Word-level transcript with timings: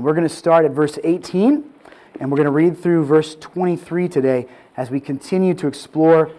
And 0.00 0.06
we're 0.06 0.14
going 0.14 0.26
to 0.26 0.34
start 0.34 0.64
at 0.64 0.70
verse 0.70 0.98
18, 1.04 1.62
and 2.20 2.30
we're 2.30 2.36
going 2.38 2.46
to 2.46 2.50
read 2.50 2.78
through 2.78 3.04
verse 3.04 3.34
23 3.34 4.08
today 4.08 4.46
as 4.78 4.90
we 4.90 4.98
continue 4.98 5.52
to 5.52 5.66
explore 5.66 6.32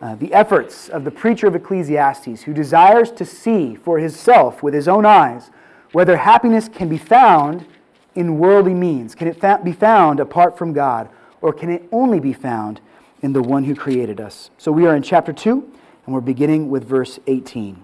uh, 0.00 0.14
the 0.14 0.32
efforts 0.32 0.88
of 0.88 1.02
the 1.02 1.10
preacher 1.10 1.48
of 1.48 1.56
Ecclesiastes 1.56 2.42
who 2.42 2.54
desires 2.54 3.10
to 3.10 3.24
see 3.24 3.74
for 3.74 3.98
himself 3.98 4.62
with 4.62 4.72
his 4.72 4.86
own 4.86 5.04
eyes 5.04 5.50
whether 5.90 6.16
happiness 6.16 6.68
can 6.68 6.88
be 6.88 6.96
found 6.96 7.66
in 8.14 8.38
worldly 8.38 8.72
means. 8.72 9.16
Can 9.16 9.26
it 9.26 9.40
fa- 9.40 9.60
be 9.64 9.72
found 9.72 10.20
apart 10.20 10.56
from 10.56 10.72
God, 10.72 11.08
or 11.40 11.52
can 11.52 11.70
it 11.70 11.88
only 11.90 12.20
be 12.20 12.32
found 12.32 12.80
in 13.20 13.32
the 13.32 13.42
one 13.42 13.64
who 13.64 13.74
created 13.74 14.20
us? 14.20 14.50
So 14.58 14.70
we 14.70 14.86
are 14.86 14.94
in 14.94 15.02
chapter 15.02 15.32
2, 15.32 15.72
and 16.06 16.14
we're 16.14 16.20
beginning 16.20 16.70
with 16.70 16.84
verse 16.84 17.18
18. 17.26 17.82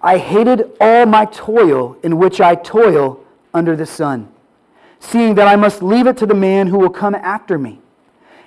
I 0.00 0.18
hated 0.18 0.70
all 0.80 1.06
my 1.06 1.24
toil 1.26 1.96
in 2.02 2.18
which 2.18 2.40
I 2.40 2.54
toil 2.54 3.24
under 3.52 3.74
the 3.74 3.86
sun, 3.86 4.28
seeing 5.00 5.34
that 5.34 5.48
I 5.48 5.56
must 5.56 5.82
leave 5.82 6.06
it 6.06 6.16
to 6.18 6.26
the 6.26 6.34
man 6.34 6.68
who 6.68 6.78
will 6.78 6.90
come 6.90 7.14
after 7.14 7.58
me. 7.58 7.80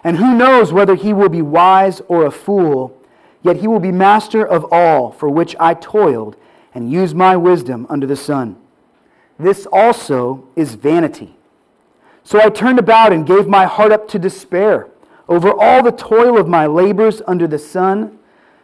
And 0.04 0.18
who 0.18 0.36
knows 0.36 0.74
whether 0.74 0.96
he 0.96 1.14
will 1.14 1.30
be 1.30 1.42
wise 1.42 2.02
or 2.08 2.26
a 2.26 2.32
fool, 2.32 2.98
yet 3.44 3.58
he 3.58 3.68
will 3.68 3.80
be 3.80 3.92
master 3.92 4.46
of 4.46 4.66
all 4.72 5.12
for 5.12 5.30
which 5.30 5.56
I 5.60 5.74
toiled 5.74 6.36
and 6.74 6.92
used 6.92 7.16
my 7.16 7.36
wisdom 7.36 7.86
under 7.90 8.08
the 8.08 8.16
sun. 8.16 8.56
This 9.38 9.66
also 9.72 10.48
is 10.56 10.76
vanity. 10.76 11.36
So 12.24 12.40
I 12.40 12.50
turned 12.50 12.80
about 12.80 13.12
and 13.12 13.26
gave 13.26 13.48
my 13.48 13.66
heart 13.66 13.92
up 13.92 14.08
to 14.10 14.20
despair 14.20 14.88
over 15.28 15.52
all 15.52 15.84
the 15.84 15.92
toil 15.92 16.38
of 16.38 16.48
my 16.48 16.66
labors 16.66 17.22
under 17.28 17.48
the 17.48 17.60
sun 17.60 18.20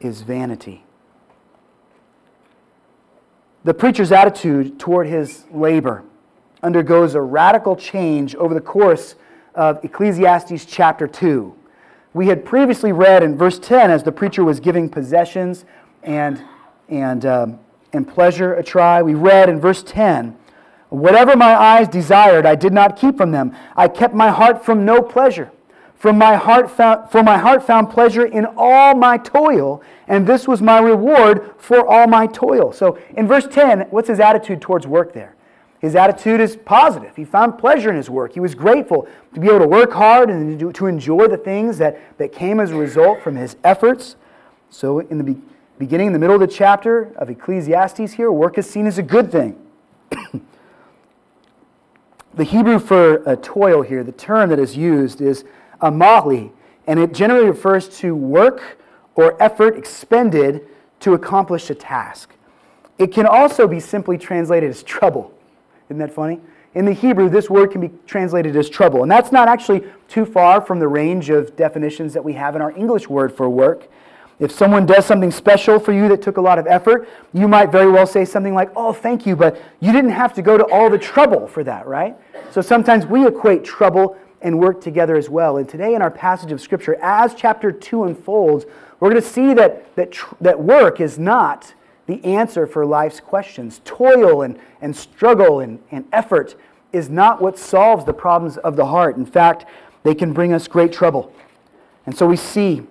is 0.00 0.22
vanity. 0.22 0.84
The 3.64 3.74
preacher's 3.74 4.12
attitude 4.12 4.78
toward 4.78 5.06
his 5.06 5.44
labor 5.52 6.04
undergoes 6.62 7.14
a 7.14 7.20
radical 7.20 7.76
change 7.76 8.34
over 8.36 8.54
the 8.54 8.60
course 8.60 9.14
of 9.54 9.84
Ecclesiastes 9.84 10.64
chapter 10.64 11.06
2. 11.06 11.54
We 12.14 12.28
had 12.28 12.44
previously 12.44 12.92
read 12.92 13.22
in 13.22 13.36
verse 13.36 13.58
10 13.58 13.90
as 13.90 14.02
the 14.02 14.12
preacher 14.12 14.44
was 14.44 14.60
giving 14.60 14.88
possessions 14.88 15.64
and, 16.02 16.42
and, 16.88 17.26
um, 17.26 17.60
and 17.92 18.08
pleasure 18.08 18.54
a 18.54 18.62
try. 18.62 19.02
We 19.02 19.14
read 19.14 19.48
in 19.48 19.60
verse 19.60 19.82
10 19.82 20.36
Whatever 20.90 21.36
my 21.36 21.54
eyes 21.54 21.86
desired, 21.86 22.46
I 22.46 22.54
did 22.54 22.72
not 22.72 22.96
keep 22.96 23.18
from 23.18 23.30
them. 23.30 23.54
I 23.76 23.88
kept 23.88 24.14
my 24.14 24.30
heart 24.30 24.64
from 24.64 24.86
no 24.86 25.02
pleasure. 25.02 25.50
From 25.98 26.16
my 26.16 26.36
heart 26.36 26.70
found, 26.70 27.10
for 27.10 27.24
my 27.24 27.36
heart 27.36 27.66
found 27.66 27.90
pleasure 27.90 28.24
in 28.24 28.46
all 28.56 28.94
my 28.94 29.18
toil, 29.18 29.82
and 30.06 30.24
this 30.24 30.46
was 30.46 30.62
my 30.62 30.78
reward 30.78 31.54
for 31.58 31.84
all 31.84 32.06
my 32.06 32.28
toil. 32.28 32.72
So 32.72 32.96
in 33.16 33.26
verse 33.26 33.48
10, 33.50 33.80
what's 33.90 34.08
his 34.08 34.20
attitude 34.20 34.60
towards 34.60 34.86
work 34.86 35.12
there? 35.12 35.34
His 35.80 35.96
attitude 35.96 36.40
is 36.40 36.56
positive. 36.56 37.16
He 37.16 37.24
found 37.24 37.58
pleasure 37.58 37.90
in 37.90 37.96
his 37.96 38.08
work. 38.08 38.32
He 38.32 38.40
was 38.40 38.54
grateful 38.54 39.08
to 39.34 39.40
be 39.40 39.48
able 39.48 39.58
to 39.60 39.66
work 39.66 39.92
hard 39.92 40.30
and 40.30 40.74
to 40.74 40.86
enjoy 40.86 41.26
the 41.26 41.36
things 41.36 41.78
that, 41.78 42.00
that 42.18 42.32
came 42.32 42.60
as 42.60 42.70
a 42.70 42.76
result 42.76 43.20
from 43.20 43.34
his 43.34 43.56
efforts. 43.64 44.14
So, 44.70 45.00
in 45.00 45.18
the 45.18 45.24
be- 45.24 45.40
beginning, 45.78 46.08
in 46.08 46.12
the 46.12 46.18
middle 46.20 46.34
of 46.34 46.40
the 46.40 46.46
chapter 46.46 47.12
of 47.16 47.28
Ecclesiastes 47.28 48.12
here, 48.12 48.30
work 48.30 48.56
is 48.56 48.70
seen 48.70 48.86
as 48.86 48.98
a 48.98 49.02
good 49.02 49.32
thing. 49.32 49.56
the 52.34 52.44
Hebrew 52.44 52.78
for 52.78 53.28
uh, 53.28 53.36
toil 53.40 53.82
here, 53.82 54.04
the 54.04 54.12
term 54.12 54.50
that 54.50 54.58
is 54.58 54.76
used 54.76 55.20
is 55.20 55.44
amali, 55.80 56.50
and 56.86 56.98
it 56.98 57.12
generally 57.12 57.46
refers 57.46 57.88
to 58.00 58.14
work 58.14 58.78
or 59.14 59.40
effort 59.42 59.76
expended 59.76 60.66
to 61.00 61.14
accomplish 61.14 61.70
a 61.70 61.74
task. 61.74 62.34
It 62.98 63.12
can 63.12 63.26
also 63.26 63.68
be 63.68 63.80
simply 63.80 64.18
translated 64.18 64.70
as 64.70 64.82
trouble. 64.82 65.32
Isn't 65.88 65.98
that 65.98 66.12
funny? 66.12 66.40
In 66.74 66.84
the 66.84 66.92
Hebrew, 66.92 67.28
this 67.28 67.48
word 67.48 67.70
can 67.70 67.80
be 67.80 67.90
translated 68.06 68.56
as 68.56 68.68
trouble. 68.68 69.02
And 69.02 69.10
that's 69.10 69.32
not 69.32 69.48
actually 69.48 69.84
too 70.06 70.24
far 70.24 70.60
from 70.60 70.78
the 70.78 70.88
range 70.88 71.30
of 71.30 71.56
definitions 71.56 72.12
that 72.12 72.22
we 72.22 72.34
have 72.34 72.56
in 72.56 72.62
our 72.62 72.72
English 72.72 73.08
word 73.08 73.34
for 73.34 73.48
work. 73.48 73.88
If 74.38 74.52
someone 74.52 74.86
does 74.86 75.04
something 75.04 75.32
special 75.32 75.80
for 75.80 75.92
you 75.92 76.08
that 76.08 76.22
took 76.22 76.36
a 76.36 76.40
lot 76.40 76.58
of 76.58 76.66
effort, 76.66 77.08
you 77.32 77.48
might 77.48 77.72
very 77.72 77.90
well 77.90 78.06
say 78.06 78.24
something 78.24 78.54
like, 78.54 78.70
Oh, 78.76 78.92
thank 78.92 79.26
you, 79.26 79.34
but 79.34 79.60
you 79.80 79.90
didn't 79.92 80.12
have 80.12 80.32
to 80.34 80.42
go 80.42 80.56
to 80.56 80.64
all 80.66 80.88
the 80.90 80.98
trouble 80.98 81.48
for 81.48 81.64
that, 81.64 81.86
right? 81.86 82.16
So 82.52 82.60
sometimes 82.60 83.06
we 83.06 83.26
equate 83.26 83.64
trouble 83.64 84.16
and 84.40 84.58
work 84.58 84.80
together 84.80 85.16
as 85.16 85.28
well. 85.28 85.56
And 85.56 85.68
today, 85.68 85.94
in 85.94 86.02
our 86.02 86.10
passage 86.10 86.52
of 86.52 86.60
Scripture, 86.60 86.96
as 87.00 87.34
chapter 87.34 87.72
2 87.72 88.04
unfolds, 88.04 88.66
we're 89.00 89.10
going 89.10 89.22
to 89.22 89.28
see 89.28 89.54
that, 89.54 89.94
that, 89.96 90.12
tr- 90.12 90.34
that 90.40 90.60
work 90.60 91.00
is 91.00 91.18
not 91.18 91.74
the 92.06 92.24
answer 92.24 92.66
for 92.66 92.86
life's 92.86 93.20
questions. 93.20 93.80
Toil 93.84 94.42
and, 94.42 94.58
and 94.80 94.96
struggle 94.96 95.60
and, 95.60 95.80
and 95.90 96.04
effort 96.12 96.54
is 96.92 97.08
not 97.10 97.42
what 97.42 97.58
solves 97.58 98.04
the 98.04 98.14
problems 98.14 98.56
of 98.58 98.76
the 98.76 98.86
heart. 98.86 99.16
In 99.16 99.26
fact, 99.26 99.66
they 100.02 100.14
can 100.14 100.32
bring 100.32 100.52
us 100.52 100.66
great 100.68 100.92
trouble. 100.92 101.32
And 102.06 102.16
so 102.16 102.26
we 102.26 102.36
see 102.36 102.82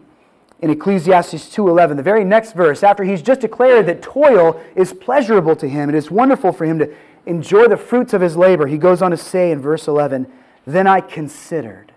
in 0.59 0.69
Ecclesiastes 0.69 1.55
2:11, 1.55 1.97
the 1.97 2.03
very 2.03 2.23
next 2.23 2.53
verse, 2.53 2.83
after 2.83 3.03
he's 3.03 3.21
just 3.21 3.41
declared 3.41 3.85
that 3.87 4.01
toil 4.01 4.59
is 4.75 4.93
pleasurable 4.93 5.55
to 5.55 5.67
him, 5.67 5.89
it 5.89 5.95
is 5.95 6.09
wonderful 6.09 6.51
for 6.51 6.65
him 6.65 6.79
to 6.79 6.93
enjoy 7.27 7.67
the 7.67 7.77
fruits 7.77 8.13
of 8.13 8.21
his 8.21 8.35
labor, 8.35 8.67
he 8.67 8.77
goes 8.77 9.01
on 9.01 9.11
to 9.11 9.17
say 9.17 9.51
in 9.51 9.61
verse 9.61 9.87
11, 9.87 10.25
then 10.67 10.85
I 10.85 10.99
considered. 10.99 11.93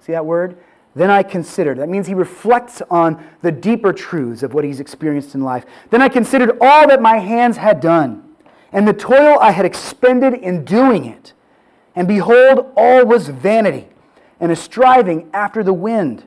See 0.00 0.12
that 0.12 0.24
word? 0.24 0.56
Then 0.94 1.10
I 1.10 1.22
considered. 1.22 1.78
That 1.78 1.90
means 1.90 2.06
he 2.06 2.14
reflects 2.14 2.80
on 2.90 3.22
the 3.42 3.52
deeper 3.52 3.92
truths 3.92 4.42
of 4.42 4.54
what 4.54 4.64
he's 4.64 4.80
experienced 4.80 5.34
in 5.34 5.42
life. 5.42 5.66
Then 5.90 6.00
I 6.00 6.08
considered 6.08 6.56
all 6.60 6.88
that 6.88 7.02
my 7.02 7.18
hands 7.18 7.58
had 7.58 7.80
done, 7.80 8.34
and 8.72 8.88
the 8.88 8.94
toil 8.94 9.38
I 9.38 9.50
had 9.50 9.66
expended 9.66 10.32
in 10.32 10.64
doing 10.64 11.04
it. 11.04 11.34
And 11.94 12.08
behold, 12.08 12.72
all 12.74 13.04
was 13.04 13.28
vanity, 13.28 13.88
and 14.40 14.50
a 14.50 14.56
striving 14.56 15.28
after 15.34 15.62
the 15.62 15.74
wind, 15.74 16.24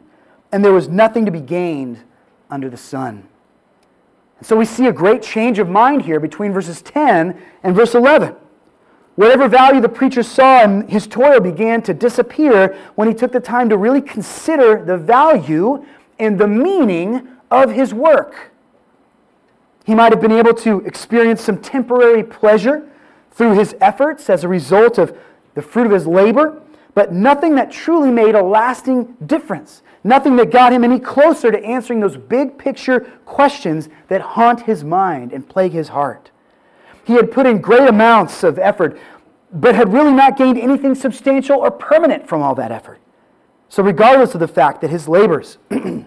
and 0.51 0.63
there 0.63 0.73
was 0.73 0.87
nothing 0.87 1.25
to 1.25 1.31
be 1.31 1.41
gained 1.41 2.03
under 2.51 2.69
the 2.69 2.77
sun. 2.77 3.27
And 4.37 4.45
so 4.45 4.55
we 4.55 4.65
see 4.65 4.85
a 4.85 4.93
great 4.93 5.23
change 5.23 5.57
of 5.57 5.67
mind 5.67 6.03
here 6.03 6.19
between 6.19 6.53
verses 6.53 6.83
10 6.83 7.39
and 7.63 7.75
verse 7.75 7.95
11. 7.95 8.35
Whatever 9.19 9.49
value 9.49 9.81
the 9.81 9.89
preacher 9.89 10.23
saw 10.23 10.63
in 10.63 10.87
his 10.87 11.05
toil 11.05 11.41
began 11.41 11.81
to 11.81 11.93
disappear 11.93 12.77
when 12.95 13.09
he 13.09 13.13
took 13.13 13.33
the 13.33 13.41
time 13.41 13.67
to 13.67 13.75
really 13.75 13.99
consider 13.99 14.81
the 14.81 14.97
value 14.97 15.85
and 16.19 16.39
the 16.39 16.47
meaning 16.47 17.27
of 17.51 17.69
his 17.69 17.93
work. 17.93 18.53
He 19.83 19.93
might 19.93 20.13
have 20.13 20.21
been 20.21 20.31
able 20.31 20.53
to 20.53 20.79
experience 20.85 21.41
some 21.41 21.57
temporary 21.57 22.23
pleasure 22.23 22.87
through 23.31 23.55
his 23.55 23.75
efforts 23.81 24.29
as 24.29 24.45
a 24.45 24.47
result 24.47 24.97
of 24.97 25.17
the 25.53 25.61
fruit 25.61 25.85
of 25.85 25.91
his 25.91 26.07
labor, 26.07 26.61
but 26.93 27.11
nothing 27.11 27.55
that 27.55 27.73
truly 27.73 28.11
made 28.11 28.35
a 28.35 28.41
lasting 28.41 29.17
difference. 29.25 29.83
Nothing 30.01 30.37
that 30.37 30.49
got 30.49 30.71
him 30.71 30.85
any 30.85 30.97
closer 30.97 31.51
to 31.51 31.61
answering 31.61 31.99
those 31.99 32.15
big 32.15 32.57
picture 32.57 33.01
questions 33.25 33.89
that 34.07 34.21
haunt 34.21 34.61
his 34.61 34.85
mind 34.85 35.33
and 35.33 35.45
plague 35.49 35.73
his 35.73 35.89
heart. 35.89 36.31
He 37.09 37.15
had 37.15 37.31
put 37.31 37.47
in 37.47 37.59
great 37.59 37.89
amounts 37.89 38.43
of 38.43 38.59
effort, 38.59 38.95
but 39.51 39.73
had 39.73 39.91
really 39.91 40.11
not 40.11 40.37
gained 40.37 40.59
anything 40.59 40.93
substantial 40.93 41.57
or 41.57 41.71
permanent 41.71 42.29
from 42.29 42.43
all 42.43 42.53
that 42.53 42.71
effort. 42.71 42.99
So, 43.67 43.81
regardless 43.81 44.35
of 44.35 44.39
the 44.39 44.47
fact 44.47 44.79
that 44.81 44.91
his 44.91 45.07
labors 45.07 45.57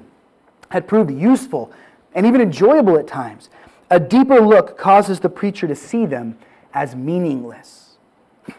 had 0.69 0.87
proved 0.87 1.11
useful 1.11 1.73
and 2.15 2.25
even 2.25 2.41
enjoyable 2.41 2.97
at 2.97 3.09
times, 3.09 3.51
a 3.91 3.99
deeper 3.99 4.41
look 4.41 4.79
causes 4.79 5.19
the 5.19 5.29
preacher 5.29 5.67
to 5.67 5.75
see 5.75 6.07
them 6.07 6.39
as 6.73 6.95
meaningless. 6.95 7.97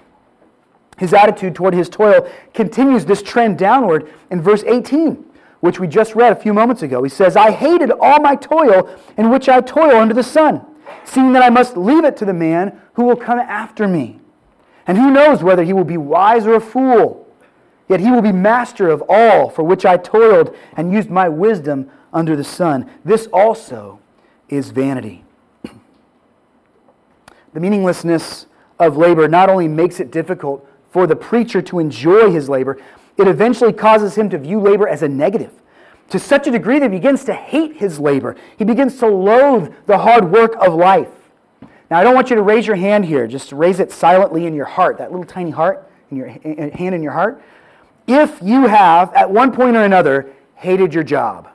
His 0.97 1.13
attitude 1.13 1.55
toward 1.55 1.73
his 1.73 1.87
toil 1.87 2.29
continues 2.53 3.05
this 3.05 3.21
trend 3.21 3.57
downward 3.57 4.11
in 4.29 4.41
verse 4.41 4.65
18, 4.67 5.23
which 5.61 5.79
we 5.79 5.87
just 5.87 6.13
read 6.13 6.33
a 6.33 6.35
few 6.35 6.53
moments 6.53 6.81
ago. 6.81 7.03
He 7.03 7.09
says, 7.09 7.37
I 7.37 7.51
hated 7.51 7.89
all 8.01 8.19
my 8.19 8.35
toil 8.35 8.93
in 9.15 9.29
which 9.29 9.47
I 9.47 9.61
toil 9.61 9.95
under 9.95 10.13
the 10.13 10.23
sun 10.23 10.65
seeing 11.05 11.33
that 11.33 11.43
I 11.43 11.49
must 11.49 11.77
leave 11.77 12.03
it 12.03 12.17
to 12.17 12.25
the 12.25 12.33
man 12.33 12.79
who 12.93 13.03
will 13.03 13.15
come 13.15 13.39
after 13.39 13.87
me. 13.87 14.19
And 14.85 14.97
who 14.97 15.11
knows 15.11 15.43
whether 15.43 15.63
he 15.63 15.73
will 15.73 15.83
be 15.83 15.97
wise 15.97 16.45
or 16.45 16.55
a 16.55 16.61
fool? 16.61 17.27
Yet 17.87 17.99
he 17.99 18.11
will 18.11 18.21
be 18.21 18.31
master 18.31 18.89
of 18.89 19.03
all 19.07 19.49
for 19.49 19.63
which 19.63 19.85
I 19.85 19.97
toiled 19.97 20.55
and 20.75 20.91
used 20.91 21.09
my 21.09 21.29
wisdom 21.29 21.89
under 22.11 22.35
the 22.35 22.43
sun. 22.43 22.89
This 23.03 23.27
also 23.27 23.99
is 24.49 24.71
vanity. 24.71 25.23
The 27.53 27.59
meaninglessness 27.59 28.47
of 28.79 28.97
labor 28.97 29.27
not 29.27 29.47
only 29.47 29.67
makes 29.67 29.99
it 29.99 30.11
difficult 30.11 30.67
for 30.89 31.05
the 31.05 31.15
preacher 31.15 31.61
to 31.61 31.77
enjoy 31.77 32.31
his 32.31 32.49
labor, 32.49 32.79
it 33.15 33.27
eventually 33.27 33.73
causes 33.73 34.15
him 34.15 34.27
to 34.31 34.39
view 34.39 34.59
labor 34.59 34.87
as 34.87 35.03
a 35.03 35.07
negative 35.07 35.51
to 36.13 36.19
such 36.19 36.45
a 36.45 36.51
degree 36.51 36.77
that 36.77 36.91
he 36.91 36.97
begins 36.99 37.23
to 37.23 37.33
hate 37.33 37.77
his 37.77 37.99
labor. 37.99 38.35
He 38.55 38.63
begins 38.63 38.99
to 38.99 39.07
loathe 39.07 39.73
the 39.87 39.97
hard 39.97 40.31
work 40.31 40.55
of 40.61 40.75
life. 40.75 41.09
Now, 41.89 41.99
I 41.99 42.03
don't 42.03 42.13
want 42.13 42.29
you 42.29 42.35
to 42.35 42.43
raise 42.43 42.67
your 42.67 42.75
hand 42.75 43.05
here, 43.05 43.25
just 43.25 43.51
raise 43.51 43.79
it 43.79 43.91
silently 43.91 44.45
in 44.45 44.53
your 44.53 44.67
heart, 44.67 44.99
that 44.99 45.11
little 45.11 45.25
tiny 45.25 45.49
heart, 45.49 45.89
in 46.11 46.17
your 46.17 46.27
hand 46.27 46.93
in 46.93 47.01
your 47.01 47.13
heart. 47.13 47.41
If 48.05 48.39
you 48.43 48.67
have, 48.67 49.11
at 49.15 49.31
one 49.31 49.51
point 49.51 49.75
or 49.75 49.83
another, 49.83 50.31
hated 50.53 50.93
your 50.93 51.03
job, 51.03 51.49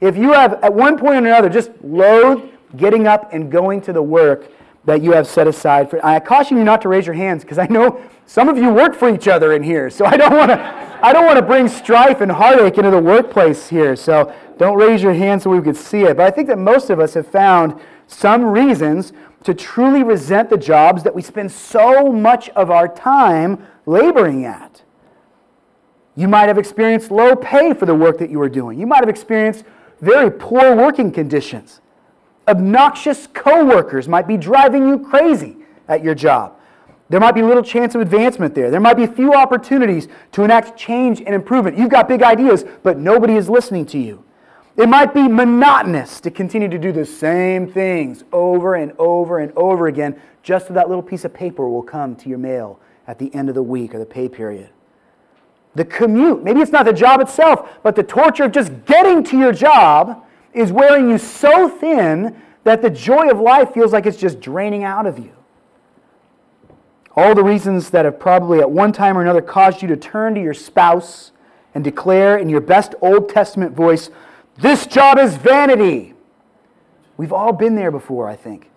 if 0.00 0.16
you 0.16 0.32
have, 0.32 0.54
at 0.64 0.74
one 0.74 0.98
point 0.98 1.14
or 1.14 1.28
another, 1.28 1.48
just 1.48 1.70
loathed 1.80 2.50
getting 2.76 3.06
up 3.06 3.32
and 3.32 3.52
going 3.52 3.80
to 3.82 3.92
the 3.92 4.02
work 4.02 4.50
that 4.86 5.02
you 5.02 5.12
have 5.12 5.26
set 5.26 5.46
aside 5.46 5.90
for, 5.90 6.04
I 6.04 6.18
caution 6.20 6.56
you 6.56 6.64
not 6.64 6.80
to 6.82 6.88
raise 6.88 7.06
your 7.06 7.14
hands 7.14 7.42
because 7.42 7.58
I 7.58 7.66
know 7.66 8.00
some 8.24 8.48
of 8.48 8.56
you 8.56 8.70
work 8.72 8.94
for 8.94 9.12
each 9.12 9.28
other 9.28 9.52
in 9.52 9.62
here, 9.62 9.90
so 9.90 10.04
I 10.04 10.16
don't 10.16 10.34
want 10.34 10.50
to. 10.50 10.86
I 11.02 11.12
don't 11.12 11.26
want 11.26 11.36
to 11.36 11.44
bring 11.44 11.68
strife 11.68 12.22
and 12.22 12.32
heartache 12.32 12.78
into 12.78 12.90
the 12.90 12.98
workplace 12.98 13.68
here, 13.68 13.96
so 13.96 14.34
don't 14.56 14.78
raise 14.78 15.02
your 15.02 15.12
hand 15.12 15.42
so 15.42 15.50
we 15.50 15.60
could 15.60 15.76
see 15.76 16.02
it. 16.02 16.16
But 16.16 16.26
I 16.26 16.30
think 16.30 16.48
that 16.48 16.58
most 16.58 16.88
of 16.88 16.98
us 16.98 17.14
have 17.14 17.26
found 17.26 17.78
some 18.06 18.42
reasons 18.42 19.12
to 19.44 19.52
truly 19.52 20.02
resent 20.02 20.48
the 20.48 20.56
jobs 20.56 21.02
that 21.02 21.14
we 21.14 21.20
spend 21.20 21.52
so 21.52 22.10
much 22.10 22.48
of 22.50 22.70
our 22.70 22.88
time 22.88 23.64
laboring 23.84 24.46
at. 24.46 24.82
You 26.16 26.28
might 26.28 26.48
have 26.48 26.58
experienced 26.58 27.10
low 27.10 27.36
pay 27.36 27.74
for 27.74 27.84
the 27.84 27.94
work 27.94 28.18
that 28.18 28.30
you 28.30 28.38
were 28.38 28.48
doing. 28.48 28.78
You 28.80 28.86
might 28.86 29.00
have 29.00 29.08
experienced 29.10 29.64
very 30.00 30.30
poor 30.30 30.74
working 30.74 31.12
conditions. 31.12 31.82
Obnoxious 32.48 33.26
coworkers 33.28 34.08
might 34.08 34.28
be 34.28 34.36
driving 34.36 34.88
you 34.88 34.98
crazy 34.98 35.56
at 35.88 36.04
your 36.04 36.14
job. 36.14 36.54
There 37.08 37.20
might 37.20 37.34
be 37.34 37.42
little 37.42 37.62
chance 37.62 37.94
of 37.94 38.00
advancement 38.00 38.54
there. 38.54 38.70
There 38.70 38.80
might 38.80 38.96
be 38.96 39.06
few 39.06 39.32
opportunities 39.32 40.08
to 40.32 40.42
enact 40.42 40.76
change 40.76 41.20
and 41.20 41.34
improvement. 41.34 41.78
You've 41.78 41.90
got 41.90 42.08
big 42.08 42.22
ideas, 42.22 42.64
but 42.82 42.98
nobody 42.98 43.34
is 43.36 43.48
listening 43.48 43.86
to 43.86 43.98
you. 43.98 44.24
It 44.76 44.88
might 44.88 45.14
be 45.14 45.26
monotonous 45.26 46.20
to 46.20 46.30
continue 46.30 46.68
to 46.68 46.78
do 46.78 46.92
the 46.92 47.06
same 47.06 47.70
things 47.70 48.24
over 48.32 48.74
and 48.74 48.92
over 48.98 49.38
and 49.38 49.52
over 49.56 49.86
again, 49.86 50.20
just 50.42 50.68
so 50.68 50.74
that 50.74 50.88
little 50.88 51.02
piece 51.02 51.24
of 51.24 51.32
paper 51.32 51.68
will 51.68 51.82
come 51.82 52.14
to 52.16 52.28
your 52.28 52.38
mail 52.38 52.78
at 53.06 53.18
the 53.18 53.34
end 53.34 53.48
of 53.48 53.54
the 53.54 53.62
week 53.62 53.94
or 53.94 53.98
the 53.98 54.06
pay 54.06 54.28
period. 54.28 54.68
The 55.74 55.84
commute, 55.84 56.42
maybe 56.42 56.60
it's 56.60 56.72
not 56.72 56.84
the 56.84 56.92
job 56.92 57.20
itself, 57.20 57.68
but 57.82 57.96
the 57.96 58.02
torture 58.02 58.44
of 58.44 58.52
just 58.52 58.72
getting 58.84 59.22
to 59.24 59.38
your 59.38 59.52
job 59.52 60.25
is 60.56 60.72
wearing 60.72 61.10
you 61.10 61.18
so 61.18 61.68
thin 61.68 62.40
that 62.64 62.82
the 62.82 62.90
joy 62.90 63.28
of 63.30 63.38
life 63.38 63.72
feels 63.72 63.92
like 63.92 64.06
it's 64.06 64.16
just 64.16 64.40
draining 64.40 64.82
out 64.82 65.06
of 65.06 65.18
you. 65.18 65.32
All 67.14 67.34
the 67.34 67.44
reasons 67.44 67.90
that 67.90 68.04
have 68.04 68.18
probably 68.18 68.60
at 68.60 68.70
one 68.70 68.92
time 68.92 69.16
or 69.16 69.22
another 69.22 69.40
caused 69.40 69.82
you 69.82 69.88
to 69.88 69.96
turn 69.96 70.34
to 70.34 70.42
your 70.42 70.54
spouse 70.54 71.32
and 71.74 71.84
declare 71.84 72.38
in 72.38 72.48
your 72.48 72.60
best 72.60 72.94
Old 73.00 73.28
Testament 73.28 73.76
voice, 73.76 74.10
This 74.58 74.86
job 74.86 75.18
is 75.18 75.36
vanity. 75.36 76.14
We've 77.16 77.32
all 77.32 77.52
been 77.52 77.74
there 77.74 77.90
before, 77.90 78.28
I 78.28 78.36
think. 78.36 78.70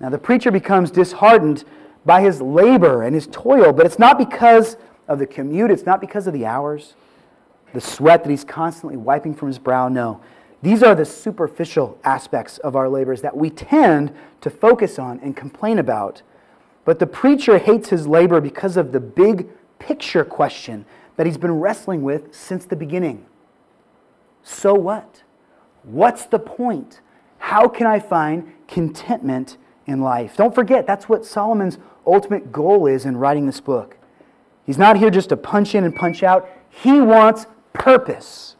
Now, 0.00 0.08
the 0.08 0.18
preacher 0.18 0.50
becomes 0.50 0.90
disheartened 0.90 1.64
by 2.04 2.22
his 2.22 2.40
labor 2.42 3.02
and 3.02 3.14
his 3.14 3.28
toil, 3.28 3.72
but 3.72 3.86
it's 3.86 3.98
not 3.98 4.18
because 4.18 4.76
of 5.06 5.18
the 5.18 5.26
commute, 5.26 5.70
it's 5.70 5.86
not 5.86 6.00
because 6.00 6.26
of 6.26 6.32
the 6.32 6.44
hours, 6.44 6.94
the 7.72 7.80
sweat 7.80 8.24
that 8.24 8.30
he's 8.30 8.44
constantly 8.44 8.96
wiping 8.96 9.34
from 9.34 9.48
his 9.48 9.58
brow. 9.58 9.88
No. 9.88 10.20
These 10.62 10.82
are 10.82 10.94
the 10.94 11.04
superficial 11.04 11.98
aspects 12.04 12.58
of 12.58 12.76
our 12.76 12.88
labors 12.88 13.20
that 13.22 13.36
we 13.36 13.50
tend 13.50 14.14
to 14.40 14.50
focus 14.50 14.98
on 14.98 15.18
and 15.20 15.36
complain 15.36 15.78
about 15.78 16.22
but 16.84 16.98
the 16.98 17.06
preacher 17.06 17.58
hates 17.58 17.90
his 17.90 18.06
labor 18.06 18.40
because 18.40 18.76
of 18.76 18.92
the 18.92 19.00
big 19.00 19.48
picture 19.78 20.24
question 20.24 20.84
that 21.16 21.26
he's 21.26 21.38
been 21.38 21.60
wrestling 21.60 22.02
with 22.02 22.34
since 22.34 22.64
the 22.64 22.76
beginning. 22.76 23.26
So 24.42 24.74
what? 24.74 25.22
What's 25.84 26.24
the 26.26 26.38
point? 26.38 27.00
How 27.38 27.68
can 27.68 27.86
I 27.86 28.00
find 28.00 28.52
contentment 28.66 29.58
in 29.86 30.00
life? 30.00 30.36
Don't 30.36 30.54
forget, 30.54 30.86
that's 30.86 31.08
what 31.08 31.24
Solomon's 31.24 31.78
ultimate 32.06 32.50
goal 32.50 32.86
is 32.86 33.04
in 33.04 33.16
writing 33.16 33.46
this 33.46 33.60
book. 33.60 33.96
He's 34.64 34.78
not 34.78 34.96
here 34.96 35.10
just 35.10 35.28
to 35.30 35.36
punch 35.36 35.74
in 35.74 35.84
and 35.84 35.94
punch 35.94 36.22
out, 36.22 36.48
he 36.68 37.00
wants 37.00 37.46
purpose, 37.72 38.56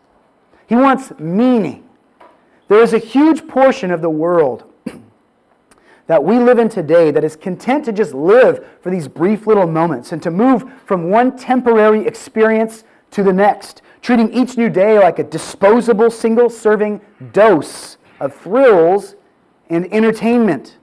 he 0.67 0.75
wants 0.75 1.13
meaning. 1.19 1.89
There 2.73 2.83
is 2.83 2.95
a 2.95 2.99
huge 2.99 3.47
portion 3.49 3.91
of 3.91 4.01
the 4.01 4.09
world 4.09 4.65
that 6.07 6.25
we 6.25 6.39
live 6.39 6.59
in 6.59 6.71
today 6.71 7.11
that 7.11 7.23
is 7.23 7.37
content 7.37 7.85
to 7.85 7.93
just 7.93 8.15
live 8.15 8.67
for 8.81 8.89
these 8.89 9.09
brief 9.09 9.47
little 9.47 9.67
moments 9.67 10.11
and 10.11 10.23
to 10.23 10.31
move 10.31 10.65
from 10.87 11.11
one 11.11 11.37
temporary 11.37 12.07
experience 12.07 12.85
to 13.11 13.23
the 13.23 13.33
next, 13.33 13.83
treating 14.01 14.33
each 14.33 14.57
new 14.57 14.71
day 14.71 14.99
like 14.99 15.19
a 15.19 15.23
disposable 15.23 16.11
single 16.11 16.49
serving 16.49 17.03
dose 17.33 17.99
of 18.21 18.35
thrills 18.35 19.17
and 19.69 19.93
entertainment. 19.93 20.79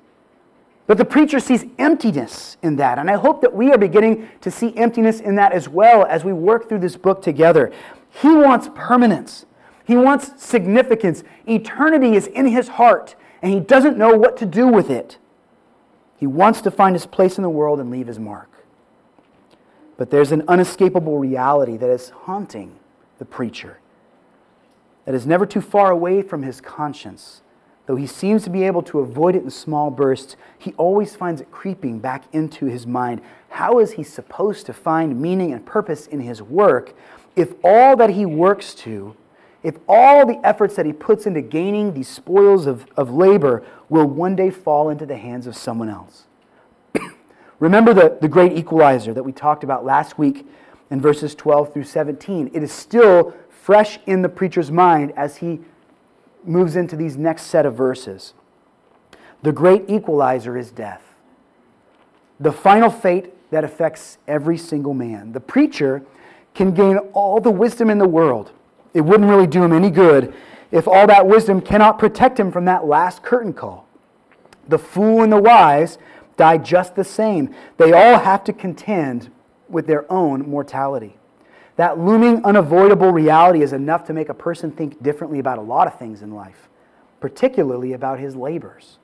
But 0.86 1.00
the 1.00 1.06
preacher 1.06 1.40
sees 1.40 1.66
emptiness 1.80 2.58
in 2.62 2.76
that, 2.76 3.00
and 3.00 3.10
I 3.10 3.16
hope 3.16 3.42
that 3.42 3.56
we 3.56 3.72
are 3.72 3.80
beginning 3.80 4.30
to 4.42 4.52
see 4.52 4.78
emptiness 4.78 5.22
in 5.22 5.34
that 5.38 5.54
as 5.54 5.68
well 5.68 6.06
as 6.06 6.24
we 6.24 6.34
work 6.34 6.70
through 6.70 6.82
this 6.82 6.98
book 6.98 7.24
together. 7.24 7.72
He 8.12 8.30
wants 8.30 8.70
permanence. 8.76 9.48
He 9.90 9.98
wants 9.98 10.40
significance. 10.40 11.24
Eternity 11.48 12.16
is 12.16 12.28
in 12.28 12.46
his 12.46 12.68
heart 12.68 13.16
and 13.42 13.52
he 13.52 13.60
doesn't 13.60 13.98
know 13.98 14.16
what 14.16 14.38
to 14.38 14.46
do 14.46 14.68
with 14.68 14.92
it. 14.92 15.18
He 16.16 16.28
wants 16.28 16.62
to 16.62 16.70
find 16.70 16.94
his 16.94 17.08
place 17.08 17.40
in 17.40 17.42
the 17.42 17.50
world 17.50 17.80
and 17.80 17.90
leave 17.90 18.06
his 18.06 18.20
mark. 18.20 18.52
But 19.98 20.12
there's 20.12 20.32
an 20.32 20.44
unescapable 20.48 21.18
reality 21.18 21.76
that 21.78 21.90
is 21.90 22.10
haunting 22.12 22.76
the 23.18 23.26
preacher, 23.26 23.80
that 25.06 25.16
is 25.16 25.26
never 25.26 25.48
too 25.48 25.60
far 25.60 25.90
away 25.90 26.22
from 26.22 26.44
his 26.44 26.62
conscience. 26.62 27.42
Though 27.88 27.96
he 27.96 28.06
seems 28.06 28.44
to 28.44 28.52
be 28.52 28.66
able 28.66 28.84
to 28.84 29.00
avoid 29.00 29.36
it 29.36 29.42
in 29.42 29.50
small 29.50 29.90
bursts, 29.90 30.36
he 30.60 30.74
always 30.74 31.16
finds 31.16 31.42
it 31.42 31.50
creeping 31.50 31.98
back 31.98 32.26
into 32.32 32.68
his 32.68 32.86
mind. 32.86 33.22
How 33.50 33.80
is 33.80 33.94
he 33.94 34.04
supposed 34.04 34.68
to 34.68 34.74
find 34.74 35.20
meaning 35.20 35.52
and 35.52 35.66
purpose 35.66 36.06
in 36.06 36.20
his 36.20 36.44
work 36.44 36.94
if 37.36 37.56
all 37.64 37.96
that 37.96 38.12
he 38.12 38.28
works 38.28 38.76
to 38.76 39.16
if 39.64 39.78
all 39.88 40.26
the 40.26 40.40
efforts 40.46 40.76
that 40.76 40.86
he 40.86 40.94
puts 40.94 41.26
into 41.26 41.42
gaining 41.42 41.94
these 41.94 42.08
spoils 42.08 42.66
of, 42.66 42.86
of 42.96 43.12
labor 43.12 43.64
will 43.90 44.06
one 44.06 44.36
day 44.36 44.50
fall 44.50 44.90
into 44.90 45.06
the 45.06 45.18
hands 45.18 45.48
of 45.48 45.56
someone 45.56 45.90
else. 45.90 46.26
Remember 47.60 47.94
the, 47.94 48.18
the 48.22 48.30
great 48.30 48.54
equalizer 48.54 49.14
that 49.14 49.24
we 49.24 49.32
talked 49.32 49.64
about 49.64 49.84
last 49.84 50.18
week 50.18 50.48
in 50.90 51.02
verses 51.02 51.36
12 51.36 51.74
through 51.74 51.84
17. 51.84 52.52
It 52.54 52.64
is 52.64 52.72
still 52.72 53.34
fresh 53.50 54.00
in 54.06 54.22
the 54.22 54.30
preacher's 54.30 54.72
mind 54.72 55.12
as 55.18 55.38
he 55.38 55.60
moves 56.46 56.76
into 56.76 56.96
these 56.96 57.18
next 57.18 57.44
set 57.44 57.66
of 57.66 57.76
verses. 57.76 58.34
The 59.44 59.52
great 59.52 59.90
equalizer 59.90 60.58
is 60.58 60.72
death, 60.72 61.04
the 62.40 62.52
final 62.52 62.90
fate 62.90 63.34
that 63.52 63.64
affects 63.64 64.18
every 64.28 64.58
single 64.58 64.94
man. 64.94 65.34
The 65.34 65.40
preacher 65.40 66.04
can 66.54 66.74
gain 66.74 66.98
all 67.14 67.42
the 67.42 67.52
wisdom 67.52 67.90
in 67.90 67.98
the 67.98 68.08
world 68.08 68.52
it 68.94 69.02
wouldn't 69.02 69.30
really 69.30 69.48
do 69.48 69.64
him 69.64 69.74
any 69.74 69.90
good 69.90 70.34
if 70.72 70.88
all 70.88 71.08
that 71.08 71.28
wisdom 71.28 71.62
cannot 71.62 72.00
protect 72.00 72.40
him 72.40 72.52
from 72.52 72.66
that 72.66 72.86
last 72.86 73.24
curtain 73.24 73.54
call. 73.54 73.88
The 74.68 74.78
fool 74.78 75.24
and 75.24 75.32
the 75.32 75.42
wise 75.42 75.98
die 76.38 76.58
just 76.58 76.96
the 76.96 77.04
same. 77.04 77.54
They 77.78 77.92
all 77.92 78.20
have 78.20 78.44
to 78.46 78.54
contend 78.54 79.32
with 79.68 79.88
their 79.88 80.12
own 80.12 80.50
mortality. 80.50 81.18
That 81.76 82.00
looming, 82.00 82.44
unavoidable 82.44 83.12
reality 83.12 83.62
is 83.62 83.74
enough 83.74 84.06
to 84.06 84.14
make 84.14 84.30
a 84.30 84.34
person 84.34 84.72
think 84.72 85.02
differently 85.02 85.40
about 85.40 85.58
a 85.58 85.62
lot 85.62 85.88
of 85.88 85.98
things 85.98 86.22
in 86.22 86.34
life, 86.34 86.68
particularly 87.20 87.94
about 87.94 88.20
his 88.20 88.36
labors. 88.36 89.00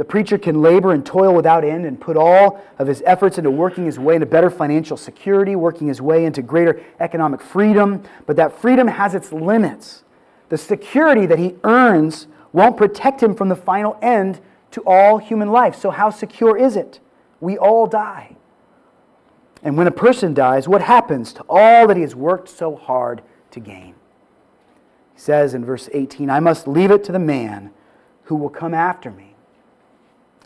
The 0.00 0.06
preacher 0.06 0.38
can 0.38 0.62
labor 0.62 0.94
and 0.94 1.04
toil 1.04 1.34
without 1.34 1.62
end 1.62 1.84
and 1.84 2.00
put 2.00 2.16
all 2.16 2.58
of 2.78 2.86
his 2.86 3.02
efforts 3.04 3.36
into 3.36 3.50
working 3.50 3.84
his 3.84 3.98
way 3.98 4.14
into 4.14 4.24
better 4.24 4.48
financial 4.48 4.96
security, 4.96 5.54
working 5.54 5.88
his 5.88 6.00
way 6.00 6.24
into 6.24 6.40
greater 6.40 6.82
economic 7.00 7.42
freedom, 7.42 8.02
but 8.24 8.34
that 8.36 8.58
freedom 8.58 8.88
has 8.88 9.14
its 9.14 9.30
limits. 9.30 10.04
The 10.48 10.56
security 10.56 11.26
that 11.26 11.38
he 11.38 11.56
earns 11.64 12.28
won't 12.50 12.78
protect 12.78 13.22
him 13.22 13.34
from 13.34 13.50
the 13.50 13.54
final 13.54 13.98
end 14.00 14.40
to 14.70 14.80
all 14.86 15.18
human 15.18 15.52
life. 15.52 15.76
So, 15.76 15.90
how 15.90 16.08
secure 16.08 16.56
is 16.56 16.76
it? 16.76 17.00
We 17.38 17.58
all 17.58 17.86
die. 17.86 18.36
And 19.62 19.76
when 19.76 19.86
a 19.86 19.90
person 19.90 20.32
dies, 20.32 20.66
what 20.66 20.80
happens 20.80 21.34
to 21.34 21.44
all 21.46 21.86
that 21.88 21.98
he 21.98 22.02
has 22.04 22.14
worked 22.14 22.48
so 22.48 22.74
hard 22.74 23.20
to 23.50 23.60
gain? 23.60 23.94
He 25.12 25.20
says 25.20 25.52
in 25.52 25.62
verse 25.62 25.90
18, 25.92 26.30
I 26.30 26.40
must 26.40 26.66
leave 26.66 26.90
it 26.90 27.04
to 27.04 27.12
the 27.12 27.18
man 27.18 27.70
who 28.22 28.36
will 28.36 28.48
come 28.48 28.72
after 28.72 29.10
me 29.10 29.29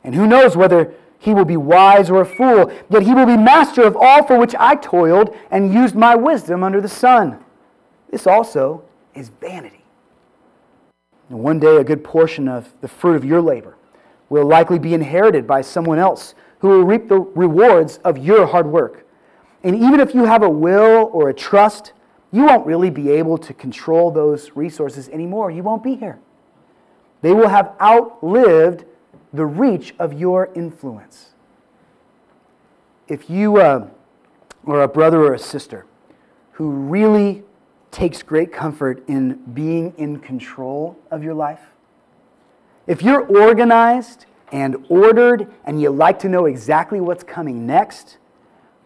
and 0.04 0.14
who 0.14 0.26
knows 0.26 0.56
whether 0.56 0.92
he 1.18 1.32
will 1.32 1.46
be 1.46 1.56
wise 1.56 2.10
or 2.10 2.20
a 2.20 2.26
fool, 2.26 2.70
yet 2.90 3.02
he 3.02 3.14
will 3.14 3.26
be 3.26 3.36
master 3.36 3.82
of 3.82 3.96
all 3.96 4.22
for 4.24 4.38
which 4.38 4.54
I 4.58 4.76
toiled 4.76 5.34
and 5.50 5.72
used 5.72 5.94
my 5.94 6.14
wisdom 6.14 6.62
under 6.62 6.80
the 6.80 6.88
sun. 6.88 7.42
This 8.10 8.26
also 8.26 8.84
is 9.14 9.30
vanity. 9.30 9.84
And 11.30 11.40
one 11.40 11.58
day, 11.58 11.76
a 11.76 11.84
good 11.84 12.04
portion 12.04 12.46
of 12.46 12.68
the 12.82 12.88
fruit 12.88 13.16
of 13.16 13.24
your 13.24 13.40
labor 13.40 13.76
will 14.28 14.44
likely 14.44 14.78
be 14.78 14.92
inherited 14.92 15.46
by 15.46 15.62
someone 15.62 15.98
else 15.98 16.34
who 16.58 16.68
will 16.68 16.84
reap 16.84 17.08
the 17.08 17.20
rewards 17.20 17.98
of 18.04 18.18
your 18.18 18.46
hard 18.46 18.66
work. 18.66 19.06
And 19.62 19.74
even 19.74 20.00
if 20.00 20.14
you 20.14 20.24
have 20.24 20.42
a 20.42 20.50
will 20.50 21.08
or 21.12 21.30
a 21.30 21.34
trust, 21.34 21.94
you 22.30 22.44
won't 22.44 22.66
really 22.66 22.90
be 22.90 23.10
able 23.10 23.38
to 23.38 23.54
control 23.54 24.10
those 24.10 24.50
resources 24.54 25.08
anymore. 25.08 25.50
You 25.50 25.62
won't 25.62 25.82
be 25.82 25.94
here. 25.94 26.18
They 27.22 27.32
will 27.32 27.48
have 27.48 27.72
outlived 27.80 28.84
the 29.34 29.44
reach 29.44 29.94
of 29.98 30.12
your 30.12 30.50
influence. 30.54 31.30
If 33.08 33.28
you 33.28 33.56
uh, 33.58 33.88
are 34.64 34.82
a 34.82 34.88
brother 34.88 35.24
or 35.24 35.34
a 35.34 35.38
sister 35.38 35.84
who 36.52 36.70
really 36.70 37.42
takes 37.90 38.22
great 38.22 38.52
comfort 38.52 39.02
in 39.08 39.34
being 39.52 39.92
in 39.98 40.20
control 40.20 40.96
of 41.10 41.24
your 41.24 41.34
life, 41.34 41.60
if 42.86 43.02
you're 43.02 43.26
organized 43.26 44.26
and 44.52 44.86
ordered 44.88 45.52
and 45.64 45.82
you 45.82 45.90
like 45.90 46.20
to 46.20 46.28
know 46.28 46.46
exactly 46.46 47.00
what's 47.00 47.24
coming 47.24 47.66
next, 47.66 48.18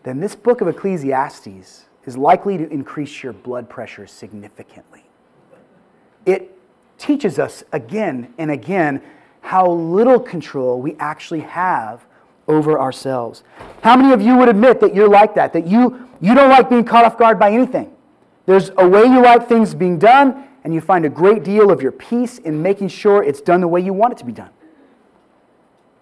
then 0.02 0.18
this 0.18 0.34
book 0.34 0.62
of 0.62 0.68
Ecclesiastes 0.68 1.86
is 2.06 2.16
likely 2.16 2.56
to 2.56 2.66
increase 2.70 3.22
your 3.22 3.34
blood 3.34 3.68
pressure 3.68 4.06
significantly. 4.06 5.04
It 6.24 6.56
teaches 6.96 7.38
us 7.38 7.64
again 7.70 8.32
and 8.38 8.50
again 8.50 9.02
how 9.48 9.66
little 9.66 10.20
control 10.20 10.78
we 10.78 10.94
actually 10.98 11.40
have 11.40 12.06
over 12.48 12.78
ourselves. 12.78 13.42
How 13.82 13.96
many 13.96 14.12
of 14.12 14.20
you 14.20 14.36
would 14.36 14.50
admit 14.50 14.78
that 14.80 14.94
you're 14.94 15.08
like 15.08 15.34
that, 15.36 15.54
that 15.54 15.66
you, 15.66 16.06
you 16.20 16.34
don't 16.34 16.50
like 16.50 16.68
being 16.68 16.84
caught 16.84 17.06
off 17.06 17.16
guard 17.16 17.38
by 17.38 17.50
anything? 17.50 17.90
There's 18.44 18.70
a 18.76 18.86
way 18.86 19.04
you 19.04 19.22
like 19.22 19.48
things 19.48 19.74
being 19.74 19.98
done, 19.98 20.46
and 20.64 20.74
you 20.74 20.82
find 20.82 21.06
a 21.06 21.08
great 21.08 21.44
deal 21.44 21.70
of 21.70 21.80
your 21.80 21.92
peace 21.92 22.36
in 22.36 22.60
making 22.60 22.88
sure 22.88 23.22
it's 23.22 23.40
done 23.40 23.62
the 23.62 23.68
way 23.68 23.80
you 23.80 23.94
want 23.94 24.12
it 24.12 24.18
to 24.18 24.26
be 24.26 24.32
done. 24.32 24.50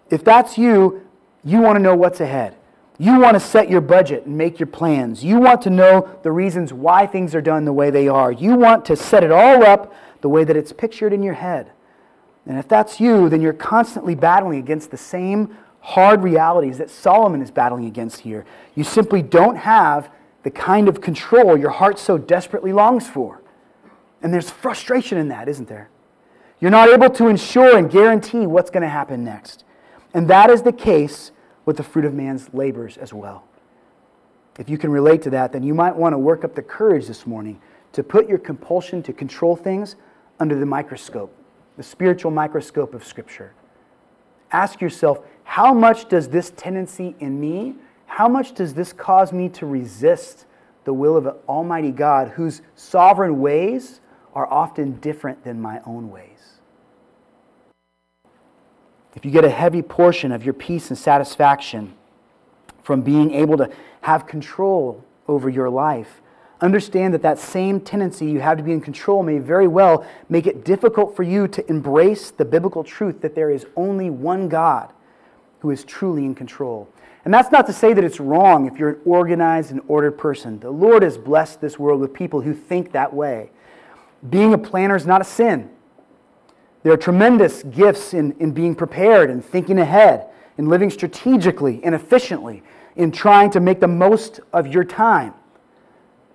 If 0.09 0.25
that's 0.25 0.57
you, 0.57 1.07
you 1.45 1.61
want 1.61 1.77
to 1.77 1.81
know 1.81 1.95
what's 1.95 2.19
ahead. 2.19 2.57
You 2.99 3.17
want 3.17 3.35
to 3.35 3.39
set 3.39 3.69
your 3.69 3.79
budget 3.79 4.25
and 4.25 4.37
make 4.37 4.59
your 4.59 4.67
plans. 4.67 5.23
You 5.23 5.39
want 5.39 5.61
to 5.61 5.69
know 5.69 6.19
the 6.21 6.33
reasons 6.33 6.73
why 6.73 7.07
things 7.07 7.33
are 7.33 7.41
done 7.41 7.63
the 7.63 7.71
way 7.71 7.91
they 7.91 8.09
are. 8.09 8.29
You 8.29 8.55
want 8.55 8.83
to 8.85 8.97
set 8.97 9.23
it 9.23 9.31
all 9.31 9.63
up 9.63 9.93
the 10.19 10.27
way 10.27 10.43
that 10.43 10.57
it's 10.57 10.73
pictured 10.73 11.13
in 11.13 11.23
your 11.23 11.35
head. 11.35 11.71
And 12.47 12.57
if 12.57 12.67
that's 12.67 12.99
you, 12.99 13.29
then 13.29 13.41
you're 13.41 13.53
constantly 13.53 14.15
battling 14.15 14.59
against 14.59 14.89
the 14.89 14.97
same 14.97 15.55
hard 15.81 16.23
realities 16.23 16.77
that 16.77 16.89
Solomon 16.89 17.41
is 17.41 17.51
battling 17.51 17.85
against 17.85 18.21
here. 18.21 18.45
You 18.75 18.83
simply 18.83 19.21
don't 19.21 19.57
have 19.57 20.09
the 20.43 20.51
kind 20.51 20.87
of 20.87 21.01
control 21.01 21.57
your 21.57 21.71
heart 21.71 21.99
so 21.99 22.17
desperately 22.17 22.71
longs 22.71 23.07
for. 23.07 23.41
And 24.21 24.33
there's 24.33 24.49
frustration 24.49 25.17
in 25.17 25.27
that, 25.27 25.47
isn't 25.47 25.67
there? 25.67 25.89
You're 26.59 26.71
not 26.71 26.89
able 26.89 27.09
to 27.11 27.27
ensure 27.27 27.77
and 27.77 27.89
guarantee 27.89 28.47
what's 28.47 28.69
going 28.69 28.81
to 28.81 28.89
happen 28.89 29.23
next. 29.23 29.63
And 30.13 30.27
that 30.29 30.49
is 30.49 30.63
the 30.63 30.71
case 30.71 31.31
with 31.65 31.77
the 31.77 31.83
fruit 31.83 32.05
of 32.05 32.13
man's 32.13 32.53
labors 32.53 32.97
as 32.97 33.13
well. 33.13 33.43
If 34.57 34.69
you 34.69 34.77
can 34.77 34.89
relate 34.89 35.21
to 35.23 35.29
that, 35.31 35.51
then 35.51 35.61
you 35.61 35.75
might 35.75 35.95
want 35.95 36.13
to 36.13 36.17
work 36.17 36.43
up 36.43 36.55
the 36.55 36.63
courage 36.63 37.07
this 37.07 37.27
morning 37.27 37.61
to 37.91 38.01
put 38.03 38.27
your 38.27 38.39
compulsion 38.39 39.03
to 39.03 39.13
control 39.13 39.55
things 39.55 39.95
under 40.39 40.57
the 40.57 40.65
microscope, 40.65 41.35
the 41.77 41.83
spiritual 41.83 42.31
microscope 42.31 42.93
of 42.93 43.05
Scripture. 43.05 43.53
Ask 44.51 44.81
yourself, 44.81 45.19
how 45.43 45.73
much 45.73 46.09
does 46.09 46.27
this 46.27 46.51
tendency 46.57 47.15
in 47.19 47.39
me, 47.39 47.75
how 48.07 48.27
much 48.27 48.53
does 48.53 48.73
this 48.73 48.91
cause 48.91 49.31
me 49.31 49.47
to 49.49 49.65
resist 49.65 50.45
the 50.83 50.93
will 50.93 51.15
of 51.15 51.27
Almighty 51.47 51.91
God, 51.91 52.29
whose 52.29 52.61
sovereign 52.75 53.39
ways 53.39 54.01
are 54.33 54.47
often 54.47 54.93
different 54.99 55.43
than 55.43 55.61
my 55.61 55.79
own 55.85 56.09
ways? 56.09 56.59
If 59.15 59.25
you 59.25 59.31
get 59.31 59.45
a 59.45 59.49
heavy 59.49 59.81
portion 59.81 60.31
of 60.31 60.43
your 60.43 60.53
peace 60.53 60.89
and 60.89 60.97
satisfaction 60.97 61.93
from 62.83 63.01
being 63.01 63.33
able 63.33 63.57
to 63.57 63.69
have 64.01 64.27
control 64.27 65.03
over 65.27 65.49
your 65.49 65.69
life, 65.69 66.21
understand 66.61 67.13
that 67.13 67.21
that 67.21 67.39
same 67.39 67.79
tendency 67.79 68.25
you 68.25 68.39
have 68.39 68.57
to 68.57 68.63
be 68.63 68.71
in 68.71 68.81
control 68.81 69.23
may 69.23 69.37
very 69.37 69.67
well 69.67 70.05
make 70.29 70.47
it 70.47 70.65
difficult 70.65 71.15
for 71.15 71.23
you 71.23 71.47
to 71.47 71.69
embrace 71.69 72.31
the 72.31 72.45
biblical 72.45 72.83
truth 72.83 73.21
that 73.21 73.35
there 73.35 73.51
is 73.51 73.65
only 73.75 74.09
one 74.09 74.49
God 74.49 74.91
who 75.59 75.71
is 75.71 75.83
truly 75.83 76.25
in 76.25 76.35
control. 76.35 76.87
And 77.25 77.33
that's 77.33 77.51
not 77.51 77.67
to 77.67 77.73
say 77.73 77.93
that 77.93 78.03
it's 78.03 78.19
wrong 78.19 78.67
if 78.67 78.79
you're 78.79 78.91
an 78.91 78.99
organized 79.05 79.71
and 79.71 79.81
ordered 79.87 80.17
person. 80.17 80.59
The 80.59 80.71
Lord 80.71 81.03
has 81.03 81.17
blessed 81.17 81.59
this 81.59 81.77
world 81.77 81.99
with 81.99 82.13
people 82.13 82.41
who 82.41 82.53
think 82.53 82.93
that 82.93 83.13
way. 83.13 83.49
Being 84.29 84.53
a 84.53 84.57
planner 84.57 84.95
is 84.95 85.05
not 85.05 85.21
a 85.21 85.25
sin. 85.25 85.69
There 86.83 86.93
are 86.93 86.97
tremendous 86.97 87.63
gifts 87.63 88.13
in, 88.13 88.31
in 88.39 88.51
being 88.51 88.75
prepared 88.75 89.29
and 89.29 89.43
thinking 89.43 89.77
ahead, 89.77 90.27
in 90.57 90.69
living 90.69 90.89
strategically 90.89 91.83
and 91.83 91.93
efficiently, 91.93 92.63
in 92.95 93.11
trying 93.11 93.51
to 93.51 93.59
make 93.59 93.81
the 93.81 93.87
most 93.87 94.39
of 94.53 94.67
your 94.67 94.85
time. 94.85 95.33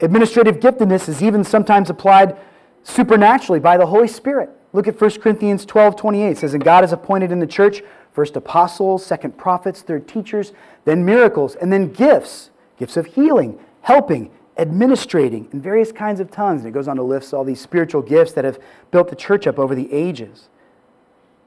Administrative 0.02 0.58
giftedness 0.58 1.08
is 1.08 1.22
even 1.22 1.44
sometimes 1.44 1.88
applied 1.88 2.36
supernaturally 2.82 3.60
by 3.60 3.76
the 3.76 3.86
Holy 3.86 4.08
Spirit. 4.08 4.50
Look 4.72 4.88
at 4.88 5.00
1 5.00 5.20
Corinthians 5.20 5.64
12 5.64 5.96
28. 5.96 6.30
It 6.30 6.38
says, 6.38 6.54
And 6.54 6.64
God 6.64 6.82
has 6.82 6.92
appointed 6.92 7.30
in 7.30 7.38
the 7.38 7.46
church 7.46 7.82
first 8.12 8.36
apostles, 8.36 9.06
second 9.06 9.38
prophets, 9.38 9.80
third 9.80 10.06
teachers, 10.06 10.52
then 10.84 11.04
miracles, 11.04 11.54
and 11.54 11.72
then 11.72 11.90
gifts 11.92 12.50
gifts 12.78 12.96
of 12.96 13.06
healing, 13.06 13.60
helping, 13.82 14.28
administrating, 14.56 15.48
and 15.52 15.62
various 15.62 15.92
kinds 15.92 16.18
of 16.18 16.32
tongues. 16.32 16.62
And 16.62 16.68
it 16.68 16.72
goes 16.72 16.88
on 16.88 16.96
to 16.96 17.02
list 17.02 17.32
all 17.32 17.44
these 17.44 17.60
spiritual 17.60 18.02
gifts 18.02 18.32
that 18.32 18.44
have 18.44 18.58
built 18.90 19.08
the 19.08 19.14
church 19.14 19.46
up 19.46 19.56
over 19.56 19.76
the 19.76 19.92
ages. 19.92 20.48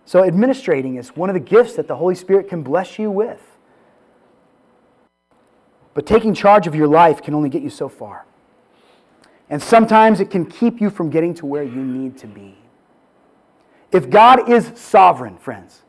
So, 0.05 0.23
administrating 0.23 0.95
is 0.95 1.09
one 1.09 1.29
of 1.29 1.33
the 1.33 1.41
gifts 1.41 1.75
that 1.75 1.89
the 1.89 1.97
Holy 1.97 2.15
Spirit 2.15 2.47
can 2.47 2.63
bless 2.63 2.97
you 2.97 3.11
with. 3.11 3.41
But 5.93 6.05
taking 6.05 6.33
charge 6.33 6.67
of 6.67 6.75
your 6.75 6.87
life 6.87 7.21
can 7.21 7.33
only 7.33 7.49
get 7.49 7.61
you 7.61 7.69
so 7.69 7.89
far. 7.89 8.25
And 9.49 9.61
sometimes 9.61 10.19
it 10.19 10.29
can 10.29 10.45
keep 10.45 10.81
you 10.81 10.89
from 10.89 11.09
getting 11.09 11.33
to 11.35 11.45
where 11.45 11.63
you 11.63 11.83
need 11.83 12.17
to 12.19 12.27
be. 12.27 12.57
If 13.91 14.09
God 14.09 14.49
is 14.49 14.71
sovereign, 14.75 15.37
friends, 15.37 15.83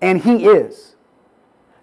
and 0.00 0.20
He 0.20 0.46
is, 0.46 0.96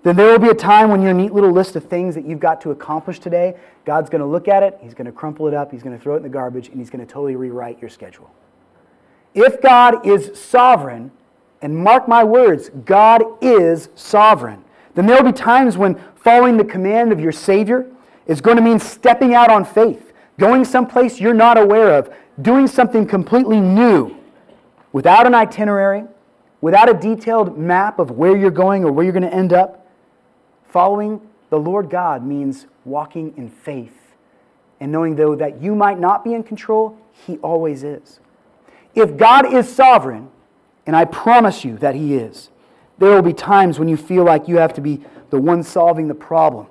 then 0.04 0.16
there 0.16 0.32
will 0.32 0.40
be 0.40 0.50
a 0.50 0.56
time 0.56 0.90
when 0.90 1.02
your 1.02 1.14
neat 1.14 1.34
little 1.34 1.52
list 1.52 1.76
of 1.76 1.86
things 1.86 2.14
that 2.16 2.26
you've 2.26 2.40
got 2.40 2.62
to 2.62 2.72
accomplish 2.72 3.20
today, 3.20 3.56
God's 3.86 4.10
going 4.10 4.22
to 4.22 4.28
look 4.28 4.48
at 4.48 4.62
it, 4.62 4.78
He's 4.82 4.94
going 4.94 5.06
to 5.06 5.12
crumple 5.12 5.48
it 5.48 5.54
up, 5.54 5.72
He's 5.72 5.82
going 5.82 5.98
to 5.98 6.04
throw 6.04 6.14
it 6.14 6.18
in 6.18 6.24
the 6.24 6.30
garbage, 6.30 6.68
and 6.68 6.78
He's 6.78 6.90
going 6.90 7.06
to 7.06 7.12
totally 7.12 7.36
rewrite 7.36 7.80
your 7.80 7.90
schedule. 7.90 8.30
If 9.34 9.62
God 9.62 10.06
is 10.06 10.40
sovereign, 10.40 11.12
and 11.62 11.76
mark 11.76 12.08
my 12.08 12.24
words, 12.24 12.70
God 12.86 13.24
is 13.42 13.90
sovereign, 13.96 14.64
then 14.94 15.08
there 15.08 15.16
will 15.16 15.32
be 15.32 15.36
times 15.36 15.78
when 15.78 16.00
following 16.16 16.58
the 16.58 16.64
command 16.64 17.12
of 17.12 17.20
your 17.20 17.32
Savior 17.32 17.90
is 18.28 18.40
going 18.40 18.58
to 18.58 18.64
mean 18.64 18.80
stepping 18.80 19.34
out 19.34 19.50
on 19.50 19.66
faith 19.66 20.05
going 20.38 20.65
someplace 20.65 21.20
you're 21.20 21.34
not 21.34 21.58
aware 21.58 21.98
of, 21.98 22.13
doing 22.42 22.68
something 22.68 23.06
completely 23.06 23.60
new 23.60 24.15
without 24.92 25.25
an 25.25 25.34
itinerary, 25.34 26.04
without 26.62 26.89
a 26.89 26.94
detailed 26.94 27.58
map 27.58 28.00
of 28.00 28.12
where 28.12 28.36
you're 28.36 28.51
going 28.51 28.84
or 28.84 28.92
where 28.92 29.04
you're 29.04 29.13
going 29.13 29.24
to 29.24 29.34
end 29.34 29.54
up. 29.54 29.88
Following 30.70 31.22
the 31.50 31.60
Lord 31.60 31.89
God 31.89 32.25
means 32.25 32.68
walking 32.84 33.34
in 33.38 33.50
faith 33.50 34.06
and 34.80 34.92
knowing, 34.92 35.15
though, 35.15 35.36
that 35.36 35.62
you 35.62 35.74
might 35.74 36.00
not 36.00 36.24
be 36.24 36.34
in 36.34 36.44
control, 36.44 36.98
He 37.25 37.38
always 37.38 37.84
is. 37.84 38.20
If 38.94 39.18
God 39.18 39.51
is 39.54 39.74
sovereign, 39.74 40.30
and 40.86 40.96
I 40.96 41.06
promise 41.06 41.63
you 41.63 41.77
that 41.77 41.96
He 41.96 42.15
is, 42.15 42.50
there 42.98 43.12
will 43.12 43.22
be 43.22 43.34
times 43.34 43.80
when 43.80 43.88
you 43.88 43.98
feel 43.98 44.24
like 44.24 44.48
you 44.48 44.58
have 44.58 44.74
to 44.74 44.82
be 44.82 45.01
the 45.30 45.39
one 45.39 45.63
solving 45.63 46.08
the 46.08 46.15
problem. 46.15 46.68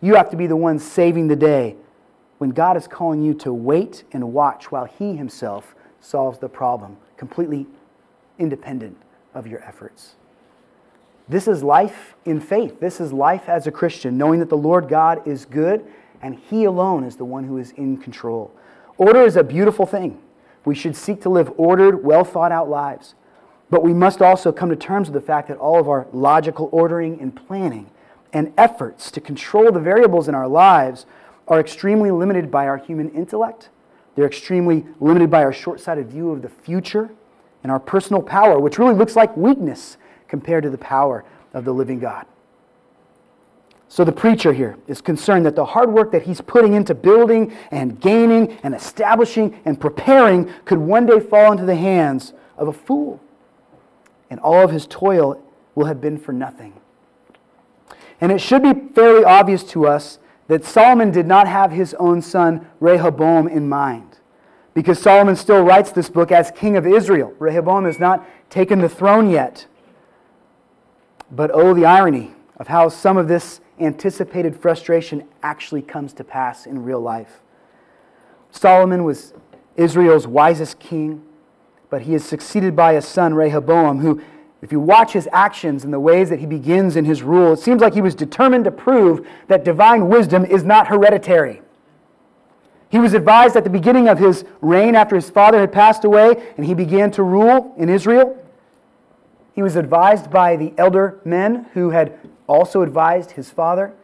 You 0.00 0.14
have 0.14 0.30
to 0.30 0.36
be 0.36 0.46
the 0.46 0.56
one 0.56 0.78
saving 0.78 1.28
the 1.28 1.36
day 1.36 1.76
when 2.40 2.48
God 2.48 2.78
is 2.78 2.88
calling 2.88 3.22
you 3.22 3.34
to 3.34 3.52
wait 3.52 4.04
and 4.12 4.32
watch 4.32 4.72
while 4.72 4.86
He 4.86 5.14
Himself 5.14 5.74
solves 6.00 6.38
the 6.38 6.48
problem, 6.48 6.96
completely 7.18 7.66
independent 8.38 8.96
of 9.34 9.46
your 9.46 9.62
efforts. 9.62 10.14
This 11.28 11.46
is 11.46 11.62
life 11.62 12.14
in 12.24 12.40
faith. 12.40 12.80
This 12.80 12.98
is 12.98 13.12
life 13.12 13.46
as 13.46 13.66
a 13.66 13.70
Christian, 13.70 14.16
knowing 14.16 14.40
that 14.40 14.48
the 14.48 14.56
Lord 14.56 14.88
God 14.88 15.28
is 15.28 15.44
good 15.44 15.84
and 16.22 16.34
He 16.34 16.64
alone 16.64 17.04
is 17.04 17.16
the 17.16 17.26
one 17.26 17.44
who 17.44 17.58
is 17.58 17.72
in 17.72 17.98
control. 17.98 18.50
Order 18.96 19.20
is 19.20 19.36
a 19.36 19.44
beautiful 19.44 19.84
thing. 19.84 20.18
We 20.64 20.74
should 20.74 20.96
seek 20.96 21.20
to 21.20 21.28
live 21.28 21.52
ordered, 21.58 22.02
well 22.02 22.24
thought 22.24 22.52
out 22.52 22.70
lives. 22.70 23.16
But 23.68 23.82
we 23.82 23.92
must 23.92 24.22
also 24.22 24.50
come 24.50 24.70
to 24.70 24.76
terms 24.76 25.10
with 25.10 25.20
the 25.22 25.26
fact 25.26 25.48
that 25.48 25.58
all 25.58 25.78
of 25.78 25.90
our 25.90 26.06
logical 26.10 26.70
ordering 26.72 27.20
and 27.20 27.36
planning 27.36 27.90
and 28.32 28.54
efforts 28.56 29.10
to 29.10 29.20
control 29.20 29.70
the 29.70 29.78
variables 29.78 30.26
in 30.26 30.34
our 30.34 30.48
lives 30.48 31.04
are 31.50 31.60
extremely 31.60 32.10
limited 32.10 32.50
by 32.50 32.66
our 32.66 32.78
human 32.78 33.10
intellect. 33.10 33.68
They're 34.14 34.26
extremely 34.26 34.86
limited 35.00 35.30
by 35.30 35.42
our 35.42 35.52
short 35.52 35.80
sighted 35.80 36.08
view 36.08 36.30
of 36.30 36.42
the 36.42 36.48
future 36.48 37.10
and 37.62 37.70
our 37.70 37.80
personal 37.80 38.22
power, 38.22 38.58
which 38.58 38.78
really 38.78 38.94
looks 38.94 39.16
like 39.16 39.36
weakness 39.36 39.98
compared 40.28 40.62
to 40.62 40.70
the 40.70 40.78
power 40.78 41.24
of 41.52 41.64
the 41.64 41.72
living 41.72 41.98
God. 41.98 42.24
So 43.88 44.04
the 44.04 44.12
preacher 44.12 44.52
here 44.52 44.78
is 44.86 45.00
concerned 45.00 45.44
that 45.46 45.56
the 45.56 45.64
hard 45.64 45.92
work 45.92 46.12
that 46.12 46.22
he's 46.22 46.40
putting 46.40 46.74
into 46.74 46.94
building 46.94 47.52
and 47.72 48.00
gaining 48.00 48.52
and 48.62 48.72
establishing 48.72 49.58
and 49.64 49.80
preparing 49.80 50.48
could 50.64 50.78
one 50.78 51.06
day 51.06 51.18
fall 51.18 51.50
into 51.50 51.64
the 51.64 51.74
hands 51.74 52.32
of 52.56 52.68
a 52.68 52.72
fool. 52.72 53.20
And 54.30 54.38
all 54.38 54.62
of 54.62 54.70
his 54.70 54.86
toil 54.86 55.42
will 55.74 55.86
have 55.86 56.00
been 56.00 56.18
for 56.18 56.32
nothing. 56.32 56.74
And 58.20 58.30
it 58.30 58.40
should 58.40 58.62
be 58.62 58.74
fairly 58.94 59.24
obvious 59.24 59.64
to 59.64 59.88
us 59.88 60.19
that 60.50 60.64
Solomon 60.64 61.12
did 61.12 61.28
not 61.28 61.46
have 61.46 61.70
his 61.70 61.94
own 61.94 62.20
son 62.20 62.66
Rehoboam 62.80 63.46
in 63.46 63.68
mind. 63.68 64.18
Because 64.74 65.00
Solomon 65.00 65.36
still 65.36 65.62
writes 65.62 65.92
this 65.92 66.10
book 66.10 66.32
as 66.32 66.50
king 66.50 66.76
of 66.76 66.84
Israel. 66.84 67.32
Rehoboam 67.38 67.84
has 67.84 68.00
not 68.00 68.28
taken 68.50 68.80
the 68.80 68.88
throne 68.88 69.30
yet. 69.30 69.68
But 71.30 71.52
oh, 71.54 71.72
the 71.72 71.84
irony 71.84 72.32
of 72.56 72.66
how 72.66 72.88
some 72.88 73.16
of 73.16 73.28
this 73.28 73.60
anticipated 73.78 74.60
frustration 74.60 75.22
actually 75.40 75.82
comes 75.82 76.12
to 76.14 76.24
pass 76.24 76.66
in 76.66 76.82
real 76.82 77.00
life. 77.00 77.42
Solomon 78.50 79.04
was 79.04 79.32
Israel's 79.76 80.26
wisest 80.26 80.80
king, 80.80 81.22
but 81.90 82.02
he 82.02 82.14
is 82.14 82.24
succeeded 82.24 82.74
by 82.74 82.94
a 82.94 83.02
son, 83.02 83.34
Rehoboam, 83.34 84.00
who, 84.00 84.20
if 84.62 84.72
you 84.72 84.80
watch 84.80 85.12
his 85.12 85.28
actions 85.32 85.84
and 85.84 85.92
the 85.92 86.00
ways 86.00 86.28
that 86.28 86.38
he 86.38 86.46
begins 86.46 86.96
in 86.96 87.04
his 87.04 87.22
rule, 87.22 87.54
it 87.54 87.60
seems 87.60 87.80
like 87.80 87.94
he 87.94 88.02
was 88.02 88.14
determined 88.14 88.64
to 88.64 88.70
prove 88.70 89.26
that 89.48 89.64
divine 89.64 90.08
wisdom 90.08 90.44
is 90.44 90.62
not 90.62 90.88
hereditary. 90.88 91.62
He 92.90 92.98
was 92.98 93.14
advised 93.14 93.56
at 93.56 93.64
the 93.64 93.70
beginning 93.70 94.08
of 94.08 94.18
his 94.18 94.44
reign 94.60 94.94
after 94.94 95.14
his 95.14 95.30
father 95.30 95.60
had 95.60 95.72
passed 95.72 96.04
away 96.04 96.52
and 96.56 96.66
he 96.66 96.74
began 96.74 97.10
to 97.12 97.22
rule 97.22 97.72
in 97.78 97.88
Israel. 97.88 98.36
He 99.54 99.62
was 99.62 99.76
advised 99.76 100.30
by 100.30 100.56
the 100.56 100.74
elder 100.76 101.20
men 101.24 101.66
who 101.72 101.90
had 101.90 102.18
also 102.46 102.82
advised 102.82 103.32
his 103.32 103.50
father 103.50 103.94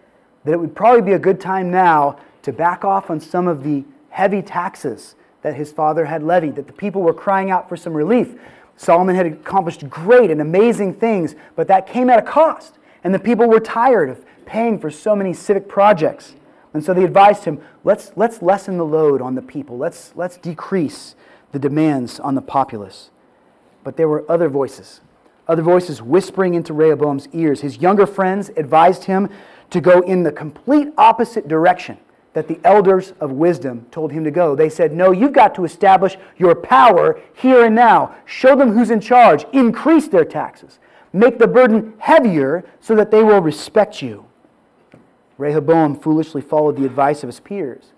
that 0.44 0.52
it 0.52 0.60
would 0.60 0.76
probably 0.76 1.02
be 1.02 1.12
a 1.12 1.18
good 1.18 1.40
time 1.40 1.70
now 1.70 2.18
to 2.42 2.52
back 2.52 2.84
off 2.84 3.10
on 3.10 3.18
some 3.20 3.48
of 3.48 3.64
the 3.64 3.84
heavy 4.10 4.40
taxes 4.40 5.16
that 5.42 5.56
his 5.56 5.72
father 5.72 6.04
had 6.06 6.22
levied, 6.22 6.54
that 6.56 6.68
the 6.68 6.72
people 6.72 7.02
were 7.02 7.12
crying 7.12 7.50
out 7.50 7.68
for 7.68 7.76
some 7.76 7.92
relief. 7.92 8.36
Solomon 8.76 9.16
had 9.16 9.26
accomplished 9.26 9.88
great 9.88 10.30
and 10.30 10.40
amazing 10.40 10.94
things, 10.94 11.34
but 11.54 11.68
that 11.68 11.86
came 11.86 12.10
at 12.10 12.18
a 12.18 12.22
cost, 12.22 12.78
and 13.02 13.14
the 13.14 13.18
people 13.18 13.48
were 13.48 13.60
tired 13.60 14.08
of 14.08 14.24
paying 14.44 14.78
for 14.78 14.90
so 14.90 15.16
many 15.16 15.32
civic 15.32 15.68
projects. 15.68 16.34
And 16.74 16.84
so 16.84 16.92
they 16.92 17.04
advised 17.04 17.44
him, 17.44 17.60
let's, 17.84 18.12
let's 18.16 18.42
lessen 18.42 18.76
the 18.76 18.84
load 18.84 19.22
on 19.22 19.34
the 19.34 19.42
people. 19.42 19.78
Let's, 19.78 20.12
let's 20.14 20.36
decrease 20.36 21.14
the 21.52 21.58
demands 21.58 22.20
on 22.20 22.34
the 22.34 22.42
populace. 22.42 23.10
But 23.82 23.96
there 23.96 24.08
were 24.08 24.30
other 24.30 24.48
voices 24.48 25.00
other 25.48 25.62
voices 25.62 26.02
whispering 26.02 26.54
into 26.54 26.72
Rehoboam's 26.72 27.28
ears. 27.32 27.60
His 27.60 27.78
younger 27.78 28.06
friends 28.06 28.50
advised 28.56 29.04
him 29.04 29.28
to 29.70 29.80
go 29.80 30.00
in 30.00 30.22
the 30.22 30.32
complete 30.32 30.88
opposite 30.98 31.46
direction 31.48 31.98
that 32.36 32.48
the 32.48 32.60
elders 32.64 33.14
of 33.18 33.32
wisdom 33.32 33.86
told 33.90 34.12
him 34.12 34.22
to 34.22 34.30
go. 34.30 34.54
They 34.54 34.68
said, 34.68 34.92
No, 34.92 35.10
you've 35.10 35.32
got 35.32 35.54
to 35.54 35.64
establish 35.64 36.18
your 36.36 36.54
power 36.54 37.18
here 37.32 37.64
and 37.64 37.74
now. 37.74 38.14
Show 38.26 38.54
them 38.54 38.72
who's 38.72 38.90
in 38.90 39.00
charge. 39.00 39.46
Increase 39.54 40.08
their 40.08 40.26
taxes. 40.26 40.78
Make 41.14 41.38
the 41.38 41.46
burden 41.46 41.94
heavier 41.96 42.64
so 42.78 42.94
that 42.94 43.10
they 43.10 43.22
will 43.22 43.40
respect 43.40 44.02
you. 44.02 44.26
Rehoboam 45.38 45.98
foolishly 45.98 46.42
followed 46.42 46.76
the 46.76 46.84
advice 46.84 47.22
of 47.22 47.28
his 47.28 47.40
peers, 47.40 47.92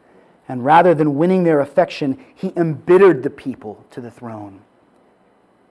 and 0.49 0.65
rather 0.65 0.95
than 0.95 1.17
winning 1.17 1.43
their 1.43 1.59
affection, 1.59 2.25
he 2.33 2.53
embittered 2.57 3.25
the 3.25 3.31
people 3.31 3.85
to 3.91 4.01
the 4.01 4.11
throne 4.11 4.61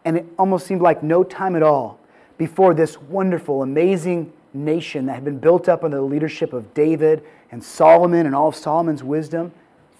and 0.07 0.15
it 0.15 0.25
almost 0.39 0.65
seemed 0.65 0.81
like 0.81 1.03
no 1.03 1.21
time 1.21 1.53
at 1.53 1.61
all 1.61 1.99
before 2.37 2.73
this 2.73 2.97
wonderful, 2.97 3.61
amazing 3.61 4.31
nation 4.57 5.05
that 5.05 5.13
had 5.13 5.25
been 5.25 5.39
built 5.39 5.69
up 5.69 5.83
under 5.83 5.97
the 5.97 6.03
leadership 6.03 6.53
of 6.53 6.73
David 6.73 7.23
and 7.51 7.63
Solomon 7.63 8.25
and 8.25 8.35
all 8.35 8.49
of 8.49 8.55
Solomon's 8.55 9.03
wisdom 9.03 9.51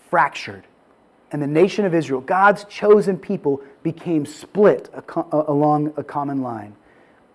fractured. 0.10 0.66
And 1.32 1.42
the 1.42 1.48
nation 1.48 1.86
of 1.86 1.94
Israel, 1.94 2.22
God's 2.22 2.64
chosen 2.66 3.18
people, 3.18 3.62
became 3.84 4.26
split 4.26 4.90
along 5.32 5.94
a 5.98 6.04
common 6.04 6.42
line. 6.42 6.76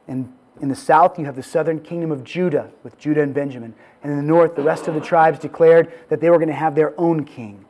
And 0.09 0.33
in 0.61 0.69
the 0.69 0.77
south, 0.77 1.19
you 1.19 1.25
have 1.25 1.37
the 1.37 1.43
southern 1.43 1.81
kingdom 1.81 2.11
of 2.11 2.25
Judah 2.25 2.71
with 2.83 2.99
Judah 2.99 3.23
and 3.23 3.35
Benjamin. 3.35 3.75
And 4.03 4.13
in 4.13 4.19
the 4.19 4.25
north, 4.25 4.55
the 4.55 4.63
rest 4.63 4.89
of 4.89 4.95
the 4.95 5.01
tribes 5.01 5.39
declared 5.39 5.93
that 6.09 6.21
they 6.21 6.31
were 6.31 6.39
going 6.39 6.49
to 6.49 6.55
have 6.55 6.75
their 6.75 6.99
own 6.99 7.25
king. 7.25 7.65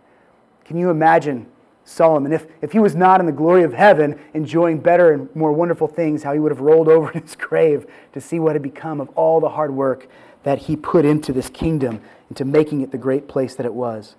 Can 0.64 0.76
you 0.76 0.90
imagine 0.90 1.46
Solomon. 1.84 2.32
If, 2.32 2.46
if 2.60 2.72
he 2.72 2.78
was 2.78 2.94
not 2.94 3.20
in 3.20 3.26
the 3.26 3.32
glory 3.32 3.64
of 3.64 3.72
heaven, 3.72 4.18
enjoying 4.34 4.78
better 4.78 5.12
and 5.12 5.34
more 5.34 5.52
wonderful 5.52 5.88
things, 5.88 6.22
how 6.22 6.32
he 6.32 6.38
would 6.38 6.52
have 6.52 6.60
rolled 6.60 6.88
over 6.90 7.10
in 7.10 7.22
his 7.22 7.36
grave 7.36 7.86
to 8.12 8.20
see 8.20 8.38
what 8.38 8.54
had 8.54 8.62
become 8.62 9.00
of 9.00 9.08
all 9.10 9.40
the 9.40 9.50
hard 9.50 9.74
work 9.74 10.08
that 10.42 10.58
he 10.58 10.76
put 10.76 11.04
into 11.04 11.32
this 11.32 11.48
kingdom, 11.48 12.00
into 12.28 12.44
making 12.44 12.80
it 12.80 12.90
the 12.90 12.98
great 12.98 13.28
place 13.28 13.54
that 13.54 13.66
it 13.66 13.74
was. 13.74 14.16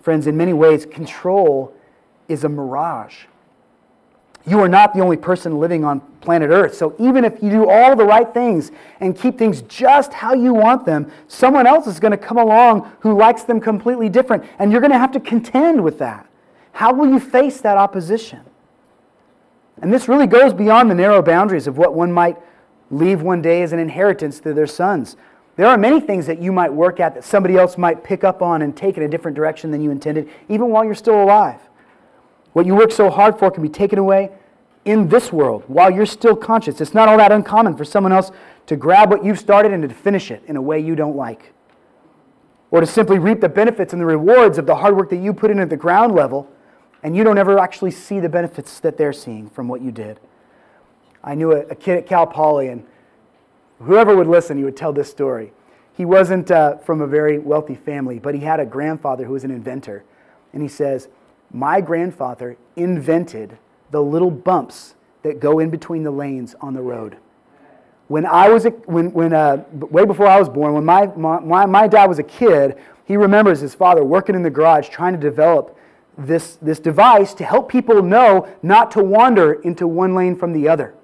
Friends, 0.00 0.26
in 0.26 0.36
many 0.36 0.52
ways, 0.52 0.86
control 0.86 1.74
is 2.28 2.44
a 2.44 2.48
mirage. 2.48 3.24
You 4.48 4.60
are 4.60 4.68
not 4.68 4.94
the 4.94 5.00
only 5.00 5.16
person 5.16 5.58
living 5.58 5.84
on 5.84 6.00
planet 6.20 6.50
Earth. 6.50 6.74
So 6.76 6.94
even 7.00 7.24
if 7.24 7.42
you 7.42 7.50
do 7.50 7.68
all 7.68 7.96
the 7.96 8.04
right 8.04 8.32
things 8.32 8.70
and 9.00 9.18
keep 9.18 9.36
things 9.36 9.62
just 9.62 10.12
how 10.12 10.34
you 10.34 10.54
want 10.54 10.86
them, 10.86 11.10
someone 11.26 11.66
else 11.66 11.88
is 11.88 11.98
going 11.98 12.12
to 12.12 12.16
come 12.16 12.38
along 12.38 12.92
who 13.00 13.18
likes 13.18 13.42
them 13.42 13.60
completely 13.60 14.08
different. 14.08 14.44
And 14.60 14.70
you're 14.70 14.80
going 14.80 14.92
to 14.92 14.98
have 14.98 15.10
to 15.12 15.20
contend 15.20 15.82
with 15.82 15.98
that. 15.98 16.28
How 16.76 16.92
will 16.92 17.08
you 17.08 17.18
face 17.18 17.62
that 17.62 17.78
opposition? 17.78 18.40
And 19.80 19.90
this 19.90 20.08
really 20.08 20.26
goes 20.26 20.52
beyond 20.52 20.90
the 20.90 20.94
narrow 20.94 21.22
boundaries 21.22 21.66
of 21.66 21.78
what 21.78 21.94
one 21.94 22.12
might 22.12 22.36
leave 22.90 23.22
one 23.22 23.40
day 23.40 23.62
as 23.62 23.72
an 23.72 23.78
inheritance 23.78 24.40
to 24.40 24.52
their 24.52 24.66
sons. 24.66 25.16
There 25.56 25.66
are 25.66 25.78
many 25.78 26.00
things 26.00 26.26
that 26.26 26.38
you 26.38 26.52
might 26.52 26.70
work 26.70 27.00
at 27.00 27.14
that 27.14 27.24
somebody 27.24 27.56
else 27.56 27.78
might 27.78 28.04
pick 28.04 28.24
up 28.24 28.42
on 28.42 28.60
and 28.60 28.76
take 28.76 28.98
in 28.98 29.02
a 29.02 29.08
different 29.08 29.34
direction 29.34 29.70
than 29.70 29.80
you 29.80 29.90
intended, 29.90 30.28
even 30.50 30.68
while 30.68 30.84
you're 30.84 30.94
still 30.94 31.22
alive. 31.22 31.60
What 32.52 32.66
you 32.66 32.74
work 32.74 32.92
so 32.92 33.08
hard 33.08 33.38
for 33.38 33.50
can 33.50 33.62
be 33.62 33.70
taken 33.70 33.98
away 33.98 34.30
in 34.84 35.08
this 35.08 35.32
world 35.32 35.64
while 35.68 35.90
you're 35.90 36.04
still 36.04 36.36
conscious. 36.36 36.82
It's 36.82 36.92
not 36.92 37.08
all 37.08 37.16
that 37.16 37.32
uncommon 37.32 37.78
for 37.78 37.86
someone 37.86 38.12
else 38.12 38.32
to 38.66 38.76
grab 38.76 39.08
what 39.08 39.24
you've 39.24 39.38
started 39.38 39.72
and 39.72 39.82
to 39.82 39.94
finish 39.94 40.30
it 40.30 40.42
in 40.46 40.56
a 40.56 40.62
way 40.62 40.78
you 40.78 40.94
don't 40.94 41.16
like. 41.16 41.54
Or 42.70 42.80
to 42.80 42.86
simply 42.86 43.18
reap 43.18 43.40
the 43.40 43.48
benefits 43.48 43.94
and 43.94 44.02
the 44.02 44.06
rewards 44.06 44.58
of 44.58 44.66
the 44.66 44.76
hard 44.76 44.94
work 44.94 45.08
that 45.08 45.22
you 45.22 45.32
put 45.32 45.50
in 45.50 45.58
at 45.58 45.70
the 45.70 45.76
ground 45.78 46.14
level 46.14 46.50
and 47.06 47.16
you 47.16 47.22
don't 47.22 47.38
ever 47.38 47.56
actually 47.60 47.92
see 47.92 48.18
the 48.18 48.28
benefits 48.28 48.80
that 48.80 48.96
they're 48.96 49.12
seeing 49.12 49.48
from 49.48 49.68
what 49.68 49.80
you 49.80 49.92
did. 49.92 50.18
I 51.22 51.36
knew 51.36 51.52
a, 51.52 51.60
a 51.66 51.74
kid 51.76 51.98
at 51.98 52.06
Cal 52.08 52.26
Poly, 52.26 52.66
and 52.66 52.84
whoever 53.78 54.16
would 54.16 54.26
listen, 54.26 54.58
he 54.58 54.64
would 54.64 54.76
tell 54.76 54.92
this 54.92 55.08
story. 55.08 55.52
He 55.96 56.04
wasn't 56.04 56.50
uh, 56.50 56.78
from 56.78 57.00
a 57.00 57.06
very 57.06 57.38
wealthy 57.38 57.76
family, 57.76 58.18
but 58.18 58.34
he 58.34 58.40
had 58.40 58.58
a 58.58 58.66
grandfather 58.66 59.24
who 59.24 59.34
was 59.34 59.44
an 59.44 59.52
inventor. 59.52 60.02
And 60.52 60.62
he 60.62 60.68
says, 60.68 61.06
My 61.52 61.80
grandfather 61.80 62.56
invented 62.74 63.56
the 63.92 64.02
little 64.02 64.32
bumps 64.32 64.96
that 65.22 65.38
go 65.38 65.60
in 65.60 65.70
between 65.70 66.02
the 66.02 66.10
lanes 66.10 66.56
on 66.60 66.74
the 66.74 66.82
road. 66.82 67.18
When 68.08 68.26
I 68.26 68.48
was, 68.48 68.66
a, 68.66 68.70
when, 68.70 69.12
when, 69.12 69.32
uh, 69.32 69.62
way 69.74 70.04
before 70.04 70.26
I 70.26 70.40
was 70.40 70.48
born, 70.48 70.74
when 70.74 70.84
my, 70.84 71.06
my, 71.14 71.66
my 71.66 71.86
dad 71.86 72.06
was 72.06 72.18
a 72.18 72.24
kid, 72.24 72.76
he 73.04 73.16
remembers 73.16 73.60
his 73.60 73.76
father 73.76 74.02
working 74.02 74.34
in 74.34 74.42
the 74.42 74.50
garage 74.50 74.88
trying 74.88 75.12
to 75.12 75.20
develop 75.20 75.78
this, 76.18 76.56
this 76.56 76.78
device 76.78 77.34
to 77.34 77.44
help 77.44 77.68
people 77.68 78.02
know 78.02 78.48
not 78.62 78.90
to 78.92 79.02
wander 79.02 79.54
into 79.54 79.86
one 79.86 80.14
lane 80.14 80.36
from 80.36 80.52
the 80.52 80.68
other. 80.68 80.94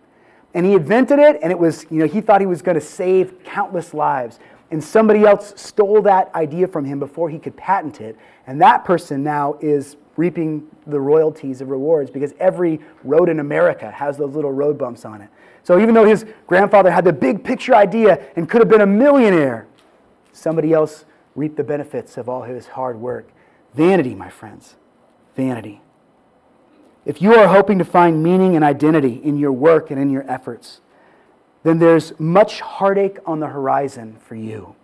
And 0.54 0.66
he 0.66 0.74
invented 0.74 1.18
it, 1.18 1.38
and 1.42 1.50
it 1.50 1.58
was, 1.58 1.86
you 1.90 1.98
know, 1.98 2.06
he 2.06 2.20
thought 2.20 2.40
he 2.40 2.46
was 2.46 2.62
going 2.62 2.74
to 2.74 2.80
save 2.80 3.42
countless 3.44 3.94
lives. 3.94 4.38
And 4.70 4.82
somebody 4.82 5.24
else 5.24 5.52
stole 5.56 6.00
that 6.02 6.34
idea 6.34 6.66
from 6.66 6.84
him 6.84 6.98
before 6.98 7.28
he 7.28 7.38
could 7.38 7.56
patent 7.56 8.00
it. 8.00 8.16
And 8.46 8.60
that 8.60 8.84
person 8.84 9.22
now 9.22 9.58
is 9.60 9.96
reaping 10.16 10.66
the 10.86 11.00
royalties 11.00 11.60
of 11.60 11.68
rewards 11.68 12.10
because 12.10 12.34
every 12.38 12.80
road 13.02 13.28
in 13.28 13.40
America 13.40 13.90
has 13.90 14.18
those 14.18 14.34
little 14.34 14.52
road 14.52 14.76
bumps 14.76 15.04
on 15.04 15.22
it. 15.22 15.30
So 15.62 15.80
even 15.80 15.94
though 15.94 16.04
his 16.04 16.26
grandfather 16.46 16.90
had 16.90 17.04
the 17.04 17.12
big 17.12 17.44
picture 17.44 17.74
idea 17.74 18.26
and 18.36 18.48
could 18.48 18.60
have 18.60 18.68
been 18.68 18.80
a 18.80 18.86
millionaire, 18.86 19.66
somebody 20.32 20.72
else 20.72 21.04
reaped 21.34 21.56
the 21.56 21.64
benefits 21.64 22.18
of 22.18 22.28
all 22.28 22.42
his 22.42 22.66
hard 22.66 22.98
work. 23.00 23.28
Vanity, 23.74 24.14
my 24.14 24.28
friends 24.28 24.76
vanity. 25.36 25.80
If 27.04 27.20
you 27.20 27.34
are 27.34 27.48
hoping 27.48 27.78
to 27.78 27.84
find 27.84 28.22
meaning 28.22 28.54
and 28.54 28.64
identity 28.64 29.20
in 29.24 29.36
your 29.36 29.52
work 29.52 29.90
and 29.90 29.98
in 29.98 30.10
your 30.10 30.30
efforts, 30.30 30.80
then 31.64 31.78
there's 31.78 32.18
much 32.18 32.60
heartache 32.60 33.18
on 33.26 33.40
the 33.40 33.48
horizon 33.48 34.18
for 34.24 34.34
you. 34.34 34.76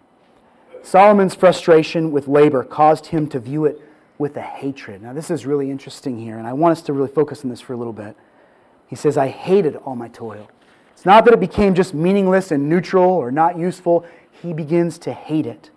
Solomon's 0.83 1.35
frustration 1.35 2.11
with 2.11 2.29
labor 2.29 2.65
caused 2.65 3.07
him 3.07 3.29
to 3.29 3.39
view 3.39 3.65
it 3.65 3.81
with 4.17 4.37
a 4.37 4.43
hatred. 4.43 5.03
Now, 5.03 5.13
this 5.13 5.31
is 5.31 5.47
really 5.47 5.71
interesting 5.71 6.19
here, 6.19 6.39
and 6.39 6.47
I 6.47 6.53
want 6.53 6.73
us 6.73 6.83
to 6.83 6.93
really 6.93 7.13
focus 7.13 7.45
on 7.45 7.51
this 7.51 7.61
for 7.61 7.73
a 7.73 7.77
little 7.77 7.93
bit. 7.93 8.17
He 8.87 8.97
says, 8.97 9.17
I 9.17 9.29
hated 9.29 9.77
all 9.77 9.97
my 9.97 10.09
toil. 10.09 10.49
It's 10.93 11.05
not 11.05 11.25
that 11.27 11.35
it 11.35 11.41
became 11.41 11.75
just 11.75 11.95
meaningless 11.95 12.51
and 12.51 12.69
neutral 12.69 13.11
or 13.11 13.31
not 13.31 13.57
useful, 13.57 14.05
he 14.43 14.53
begins 14.53 14.99
to 15.01 15.13
hate 15.13 15.47
it. 15.47 15.71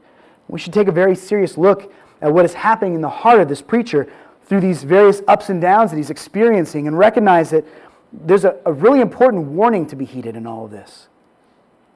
We 0.48 0.60
should 0.60 0.74
take 0.74 0.88
a 0.88 0.92
very 0.92 1.16
serious 1.16 1.58
look 1.58 1.94
at 2.22 2.34
what 2.34 2.46
is 2.46 2.54
happening 2.54 2.96
in 2.96 3.02
the 3.02 3.10
heart 3.10 3.40
of 3.40 3.48
this 3.48 3.62
preacher 3.62 4.12
through 4.52 4.60
these 4.60 4.84
various 4.84 5.22
ups 5.30 5.48
and 5.48 5.62
downs 5.62 5.92
that 5.92 5.96
he's 5.96 6.10
experiencing 6.10 6.86
and 6.86 6.98
recognize 6.98 7.52
that 7.52 7.66
there's 8.12 8.44
a, 8.44 8.58
a 8.66 8.74
really 8.74 9.00
important 9.00 9.46
warning 9.46 9.86
to 9.86 9.96
be 9.96 10.04
heeded 10.04 10.36
in 10.36 10.46
all 10.46 10.66
of 10.66 10.72
this. 10.72 11.08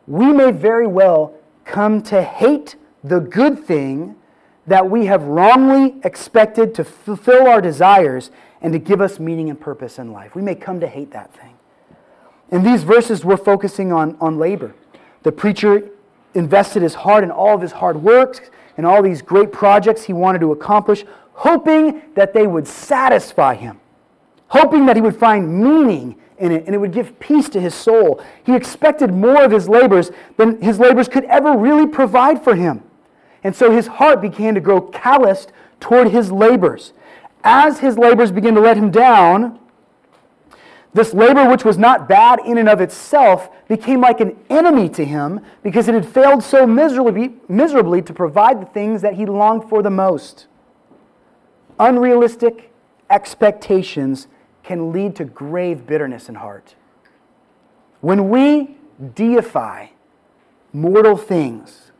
We 0.07 0.31
may 0.31 0.51
very 0.51 0.87
well 0.87 1.33
come 1.65 2.01
to 2.03 2.23
hate 2.23 2.77
the 3.03 3.19
good 3.19 3.65
thing 3.65 4.15
that 4.67 4.89
we 4.89 5.07
have 5.07 5.23
wrongly 5.23 5.95
expected 6.05 6.73
to 6.75 6.85
fulfill 6.85 7.45
our 7.45 7.59
desires 7.59 8.31
and 8.61 8.71
to 8.71 8.79
give 8.79 9.01
us 9.01 9.19
meaning 9.19 9.49
and 9.49 9.59
purpose 9.59 9.99
in 9.99 10.13
life. 10.13 10.33
We 10.33 10.41
may 10.41 10.55
come 10.55 10.79
to 10.79 10.87
hate 10.87 11.11
that 11.11 11.33
thing. 11.33 11.57
In 12.51 12.63
these 12.63 12.83
verses, 12.83 13.25
we're 13.25 13.35
focusing 13.35 13.91
on, 13.91 14.15
on 14.21 14.39
labor. 14.39 14.73
The 15.23 15.33
preacher 15.33 15.89
invested 16.33 16.83
his 16.83 16.93
heart 16.93 17.25
in 17.25 17.31
all 17.31 17.53
of 17.53 17.59
his 17.59 17.73
hard 17.73 18.01
work 18.01 18.49
and 18.77 18.85
all 18.85 19.03
these 19.03 19.21
great 19.21 19.51
projects 19.51 20.03
he 20.03 20.13
wanted 20.13 20.39
to 20.39 20.53
accomplish, 20.53 21.03
hoping 21.35 22.01
that 22.15 22.33
they 22.33 22.47
would 22.47 22.67
satisfy 22.67 23.53
him, 23.53 23.79
hoping 24.47 24.85
that 24.85 24.95
he 24.95 25.01
would 25.01 25.15
find 25.15 25.61
meaning 25.61 26.15
in 26.37 26.51
it 26.51 26.65
and 26.65 26.73
it 26.73 26.77
would 26.77 26.93
give 26.93 27.19
peace 27.19 27.49
to 27.49 27.61
his 27.61 27.73
soul. 27.73 28.23
He 28.43 28.55
expected 28.55 29.13
more 29.13 29.43
of 29.43 29.51
his 29.51 29.69
labors 29.69 30.11
than 30.37 30.61
his 30.61 30.79
labors 30.79 31.07
could 31.07 31.25
ever 31.25 31.57
really 31.57 31.87
provide 31.87 32.43
for 32.43 32.55
him. 32.55 32.83
And 33.43 33.55
so 33.55 33.71
his 33.71 33.87
heart 33.87 34.21
began 34.21 34.55
to 34.55 34.61
grow 34.61 34.81
calloused 34.81 35.51
toward 35.79 36.09
his 36.09 36.31
labors. 36.31 36.93
As 37.43 37.79
his 37.79 37.97
labors 37.97 38.31
began 38.31 38.55
to 38.55 38.61
let 38.61 38.75
him 38.75 38.89
down, 38.89 39.59
this 40.93 41.13
labor, 41.13 41.49
which 41.49 41.65
was 41.65 41.77
not 41.77 42.07
bad 42.07 42.39
in 42.45 42.57
and 42.57 42.69
of 42.69 42.79
itself, 42.79 43.49
became 43.67 43.99
like 43.99 44.21
an 44.21 44.37
enemy 44.49 44.87
to 44.89 45.03
him 45.03 45.41
because 45.61 45.89
it 45.89 45.93
had 45.93 46.07
failed 46.07 46.41
so 46.41 46.65
miserably, 46.65 47.35
miserably 47.49 48.01
to 48.01 48.13
provide 48.13 48.61
the 48.61 48.65
things 48.65 49.01
that 49.01 49.15
he 49.15 49.25
longed 49.25 49.69
for 49.69 49.83
the 49.83 49.89
most. 49.89 50.47
Unrealistic 51.79 52.71
expectations 53.09 54.27
can 54.63 54.91
lead 54.91 55.15
to 55.15 55.25
grave 55.25 55.85
bitterness 55.85 56.29
in 56.29 56.35
heart. 56.35 56.75
When 58.01 58.29
we 58.29 58.77
deify 59.13 59.87
mortal 60.73 61.17
things, 61.17 61.91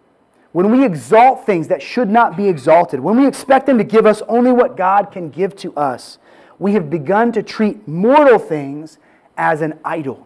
when 0.52 0.72
we 0.72 0.86
exalt 0.86 1.46
things 1.46 1.68
that 1.68 1.82
should 1.82 2.10
not 2.10 2.38
be 2.38 2.48
exalted, 2.48 3.00
when 3.00 3.18
we 3.18 3.28
expect 3.28 3.66
them 3.66 3.78
to 3.78 3.84
give 3.84 4.06
us 4.06 4.22
only 4.28 4.52
what 4.52 4.78
God 4.78 5.12
can 5.12 5.30
give 5.30 5.56
to 5.58 5.74
us, 5.76 6.18
we 6.58 6.74
have 6.74 6.90
begun 6.90 7.32
to 7.34 7.44
treat 7.44 7.88
mortal 7.88 8.40
things 8.40 8.98
as 9.38 9.62
an 9.62 9.78
idol. 9.84 10.26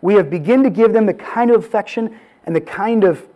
We 0.00 0.14
have 0.14 0.30
begun 0.30 0.62
to 0.62 0.70
give 0.70 0.92
them 0.92 1.06
the 1.06 1.14
kind 1.14 1.50
of 1.50 1.64
affection 1.64 2.18
and 2.44 2.54
the 2.54 2.60
kind 2.60 3.02
of 3.02 3.26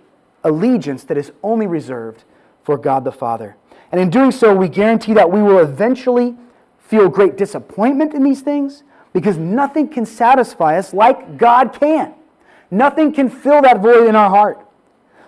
allegiance 0.45 1.03
that 1.05 1.17
is 1.17 1.33
only 1.43 1.67
reserved 1.67 2.25
for 2.63 2.79
God 2.79 3.05
the 3.05 3.13
Father. 3.13 3.57
And 3.91 4.01
in 4.01 4.11
doing 4.11 4.31
so, 4.31 4.55
we 4.55 4.69
guarantee 4.69 5.15
that 5.15 5.31
we 5.31 5.43
will 5.43 5.59
eventually 5.59 6.37
feel 6.79 7.09
great 7.09 7.37
disappointment 7.37 8.15
in 8.15 8.23
these 8.23 8.41
things 8.41 8.83
because 9.13 9.37
nothing 9.37 9.89
can 9.89 10.05
satisfy 10.05 10.79
us 10.79 10.93
like 10.93 11.37
God 11.37 11.73
can. 11.73 12.15
Nothing 12.71 13.13
can 13.13 13.31
fill 13.31 13.63
that 13.63 13.81
void 13.81 14.07
in 14.07 14.17
our 14.17 14.29
heart. 14.29 14.65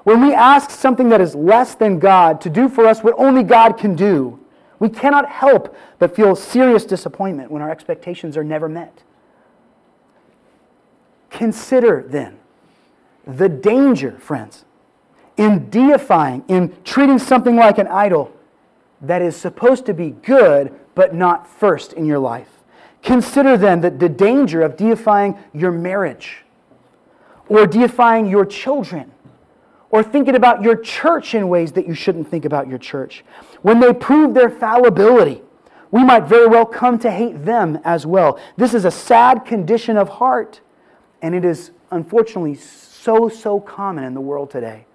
When 0.05 0.23
we 0.23 0.33
ask 0.33 0.71
something 0.71 1.09
that 1.11 1.21
is 1.21 1.35
less 1.35 1.75
than 1.75 1.99
God 1.99 2.41
to 2.43 2.51
do 2.51 2.69
for 2.69 2.87
us 2.87 3.03
what 3.03 3.15
only 3.19 3.43
God 3.43 3.77
can 3.79 3.95
do, 3.95 4.39
we 4.79 4.89
cannot 4.89 5.29
help 5.29 5.77
but 5.99 6.17
feel 6.17 6.35
serious 6.35 6.85
disappointment 6.85 7.51
when 7.51 7.61
our 7.63 7.71
expectations 7.71 8.37
are 8.37 8.45
never 8.45 8.69
met. 8.69 9.03
Consider 11.29 12.05
then 12.09 12.39
the 13.27 13.49
danger, 13.49 14.19
friends, 14.19 14.65
in 15.37 15.71
deifying, 15.71 16.45
in 16.49 16.75
treating 16.85 17.19
something 17.19 17.57
like 17.57 17.79
an 17.79 17.87
idol 17.87 18.33
that 19.01 19.23
is 19.23 19.37
supposed 19.37 19.87
to 19.87 19.95
be 19.95 20.11
good 20.11 20.75
but 20.95 21.15
not 21.15 21.49
first 21.49 21.93
in 21.93 22.05
your 22.05 22.19
life. 22.19 22.49
Consider 23.03 23.57
then 23.57 23.81
that 23.81 23.99
the 23.99 24.09
danger 24.09 24.63
of 24.63 24.77
deifying 24.77 25.39
your 25.55 25.71
marriage 25.71 26.45
or 27.49 27.67
deifying 27.67 28.27
your 28.27 28.45
children 28.45 29.11
or 29.91 30.03
thinking 30.03 30.37
about 30.37 30.63
your 30.63 30.77
church 30.77 31.35
in 31.35 31.49
ways 31.49 31.73
that 31.73 31.87
you 31.87 31.95
shouldn't 31.95 32.29
think 32.29 32.45
about 32.45 32.69
your 32.69 32.79
church. 32.79 33.25
When 33.63 33.81
they 33.81 33.93
prove 33.93 34.35
their 34.35 34.51
fallibility, 34.51 35.43
we 35.91 36.05
might 36.05 36.25
very 36.25 36.47
well 36.47 36.67
come 36.67 36.99
to 37.01 37.11
hate 37.11 37.45
them 37.45 37.79
as 37.85 38.07
well. 38.07 38.39
This 38.57 38.75
is 38.75 38.85
a 38.85 38.91
sad 38.91 39.45
condition 39.45 39.97
of 39.97 40.09
heart, 40.09 40.61
and 41.23 41.35
it 41.35 41.45
is 41.45 41.73
unfortunately 41.91 42.55
so, 42.55 43.29
so 43.29 43.59
common 43.59 44.05
in 44.05 44.15
the 44.15 44.21
world 44.21 44.51
today. 44.51 44.87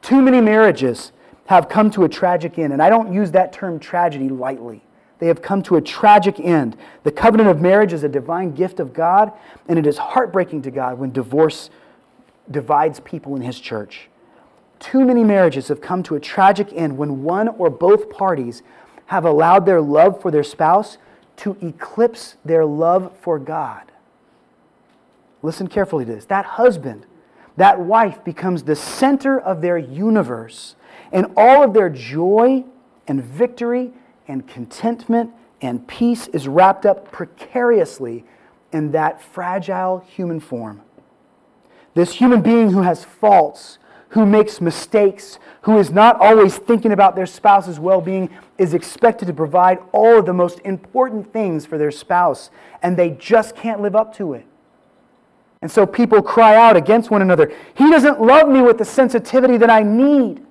Too 0.00 0.20
many 0.20 0.40
marriages 0.40 1.12
have 1.46 1.68
come 1.68 1.90
to 1.92 2.04
a 2.04 2.08
tragic 2.08 2.58
end, 2.58 2.72
and 2.72 2.82
I 2.82 2.90
don't 2.90 3.12
use 3.12 3.30
that 3.32 3.52
term 3.52 3.78
tragedy 3.78 4.28
lightly. 4.28 4.82
They 5.18 5.28
have 5.28 5.40
come 5.40 5.62
to 5.64 5.76
a 5.76 5.80
tragic 5.80 6.38
end. 6.40 6.76
The 7.04 7.12
covenant 7.12 7.48
of 7.48 7.60
marriage 7.60 7.92
is 7.92 8.04
a 8.04 8.08
divine 8.08 8.52
gift 8.52 8.80
of 8.80 8.92
God, 8.92 9.32
and 9.68 9.78
it 9.78 9.86
is 9.86 9.96
heartbreaking 9.96 10.62
to 10.62 10.70
God 10.70 10.98
when 10.98 11.10
divorce 11.10 11.70
divides 12.50 13.00
people 13.00 13.34
in 13.36 13.42
His 13.42 13.58
church. 13.58 14.08
Too 14.78 15.04
many 15.04 15.24
marriages 15.24 15.68
have 15.68 15.80
come 15.80 16.02
to 16.04 16.16
a 16.16 16.20
tragic 16.20 16.72
end 16.72 16.98
when 16.98 17.22
one 17.22 17.48
or 17.48 17.70
both 17.70 18.10
parties 18.10 18.62
have 19.06 19.24
allowed 19.24 19.64
their 19.64 19.80
love 19.80 20.20
for 20.20 20.30
their 20.30 20.42
spouse 20.42 20.98
to 21.36 21.56
eclipse 21.62 22.36
their 22.44 22.64
love 22.64 23.12
for 23.20 23.38
God. 23.38 23.92
Listen 25.42 25.66
carefully 25.66 26.04
to 26.04 26.14
this. 26.14 26.24
That 26.26 26.44
husband, 26.44 27.06
that 27.56 27.80
wife 27.80 28.22
becomes 28.24 28.64
the 28.64 28.76
center 28.76 29.38
of 29.38 29.62
their 29.62 29.78
universe, 29.78 30.76
and 31.16 31.32
all 31.34 31.64
of 31.64 31.72
their 31.72 31.88
joy 31.88 32.62
and 33.08 33.24
victory 33.24 33.90
and 34.28 34.46
contentment 34.46 35.30
and 35.62 35.88
peace 35.88 36.28
is 36.28 36.46
wrapped 36.46 36.84
up 36.84 37.10
precariously 37.10 38.22
in 38.70 38.92
that 38.92 39.22
fragile 39.22 40.00
human 40.00 40.38
form. 40.40 40.82
This 41.94 42.12
human 42.12 42.42
being 42.42 42.68
who 42.68 42.82
has 42.82 43.02
faults, 43.02 43.78
who 44.10 44.26
makes 44.26 44.60
mistakes, 44.60 45.38
who 45.62 45.78
is 45.78 45.90
not 45.90 46.20
always 46.20 46.58
thinking 46.58 46.92
about 46.92 47.16
their 47.16 47.24
spouse's 47.24 47.80
well 47.80 48.02
being, 48.02 48.28
is 48.58 48.74
expected 48.74 49.24
to 49.24 49.32
provide 49.32 49.78
all 49.92 50.18
of 50.18 50.26
the 50.26 50.34
most 50.34 50.60
important 50.66 51.32
things 51.32 51.64
for 51.64 51.78
their 51.78 51.90
spouse, 51.90 52.50
and 52.82 52.94
they 52.94 53.08
just 53.12 53.56
can't 53.56 53.80
live 53.80 53.96
up 53.96 54.14
to 54.16 54.34
it. 54.34 54.44
And 55.62 55.70
so 55.70 55.86
people 55.86 56.20
cry 56.20 56.56
out 56.56 56.76
against 56.76 57.10
one 57.10 57.22
another. 57.22 57.50
He 57.74 57.90
doesn't 57.90 58.20
love 58.20 58.50
me 58.50 58.60
with 58.60 58.76
the 58.76 58.84
sensitivity 58.84 59.56
that 59.56 59.70
I 59.70 59.82
need. 59.82 60.45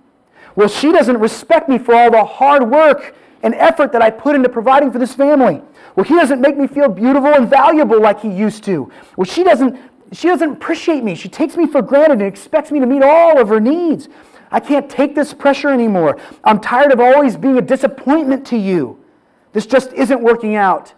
Well, 0.56 0.68
she 0.68 0.92
doesn't 0.92 1.18
respect 1.18 1.68
me 1.68 1.78
for 1.78 1.94
all 1.94 2.12
the 2.12 2.24
hard 2.24 2.70
work 2.70 3.16
and 3.44 3.54
effort 3.56 3.92
that 3.92 4.02
I 4.02 4.10
put 4.10 4.36
into 4.36 4.50
providing 4.50 4.92
for 4.92 5.00
this 5.00 5.14
family. 5.14 5.62
Well, 5.96 6.04
he 6.04 6.16
doesn't 6.16 6.42
make 6.42 6.58
me 6.58 6.68
feel 6.68 6.90
beautiful 6.90 7.34
and 7.34 7.50
valuable 7.50 8.02
like 8.02 8.22
he 8.22 8.30
used 8.30 8.64
to. 8.66 8.92
Well, 9.18 9.26
she 9.26 9.44
doesn't 9.44 9.78
she 10.12 10.28
doesn't 10.28 10.52
appreciate 10.52 11.04
me. 11.04 11.16
She 11.16 11.28
takes 11.28 11.58
me 11.58 11.68
for 11.68 11.82
granted 11.82 12.20
and 12.20 12.22
expects 12.22 12.72
me 12.72 12.80
to 12.80 12.86
meet 12.86 13.02
all 13.04 13.40
of 13.40 13.50
her 13.50 13.60
needs. 13.60 14.08
I 14.52 14.60
can't 14.60 14.90
take 14.90 15.16
this 15.16 15.34
pressure 15.34 15.70
anymore. 15.70 16.20
I'm 16.44 16.62
tired 16.62 16.94
of 16.94 17.00
always 17.00 17.36
being 17.36 17.58
a 17.58 17.62
disappointment 17.62 18.46
to 18.48 18.58
you. 18.58 19.04
This 19.52 19.66
just 19.66 19.92
isn't 19.94 20.22
working 20.22 20.56
out. 20.56 20.94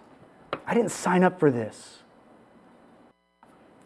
I 0.68 0.74
didn't 0.74 0.92
sign 0.92 1.24
up 1.24 1.40
for 1.40 1.50
this. 1.50 2.00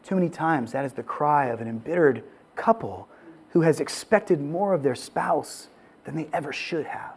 Too 0.03 0.15
many 0.15 0.29
times, 0.29 0.71
that 0.71 0.83
is 0.83 0.93
the 0.93 1.03
cry 1.03 1.45
of 1.45 1.61
an 1.61 1.67
embittered 1.67 2.23
couple 2.55 3.07
who 3.51 3.61
has 3.61 3.79
expected 3.79 4.41
more 4.41 4.73
of 4.73 4.83
their 4.83 4.95
spouse 4.95 5.67
than 6.03 6.15
they 6.15 6.27
ever 6.33 6.51
should 6.51 6.85
have. 6.85 7.15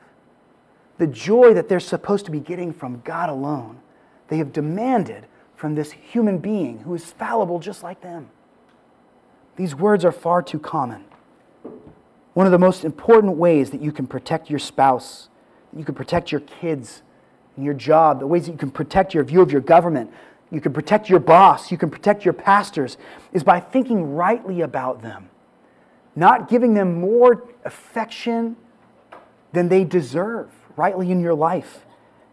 The 0.98 1.06
joy 1.06 1.54
that 1.54 1.68
they're 1.68 1.80
supposed 1.80 2.24
to 2.26 2.30
be 2.30 2.40
getting 2.40 2.72
from 2.72 3.02
God 3.04 3.28
alone, 3.28 3.80
they 4.28 4.38
have 4.38 4.52
demanded 4.52 5.26
from 5.56 5.74
this 5.74 5.92
human 5.92 6.38
being 6.38 6.80
who 6.80 6.94
is 6.94 7.04
fallible 7.12 7.58
just 7.58 7.82
like 7.82 8.00
them. 8.00 8.28
These 9.56 9.74
words 9.74 10.04
are 10.04 10.12
far 10.12 10.42
too 10.42 10.58
common. 10.58 11.04
One 12.34 12.46
of 12.46 12.52
the 12.52 12.58
most 12.58 12.84
important 12.84 13.36
ways 13.36 13.70
that 13.70 13.80
you 13.80 13.92
can 13.92 14.06
protect 14.06 14.50
your 14.50 14.58
spouse, 14.58 15.28
you 15.76 15.84
can 15.84 15.94
protect 15.94 16.32
your 16.32 16.40
kids 16.40 17.02
and 17.56 17.64
your 17.64 17.74
job, 17.74 18.18
the 18.18 18.26
ways 18.26 18.46
that 18.46 18.52
you 18.52 18.58
can 18.58 18.72
protect 18.72 19.14
your 19.14 19.22
view 19.22 19.40
of 19.40 19.52
your 19.52 19.60
government, 19.60 20.10
you 20.50 20.60
can 20.60 20.72
protect 20.72 21.08
your 21.08 21.20
boss, 21.20 21.70
you 21.70 21.78
can 21.78 21.90
protect 21.90 22.24
your 22.24 22.34
pastors, 22.34 22.96
is 23.32 23.44
by 23.44 23.60
thinking 23.60 24.14
rightly 24.14 24.60
about 24.60 25.02
them, 25.02 25.30
not 26.16 26.48
giving 26.48 26.74
them 26.74 27.00
more 27.00 27.44
affection 27.64 28.56
than 29.52 29.68
they 29.68 29.84
deserve 29.84 30.50
rightly 30.76 31.10
in 31.10 31.20
your 31.20 31.34
life. 31.34 31.86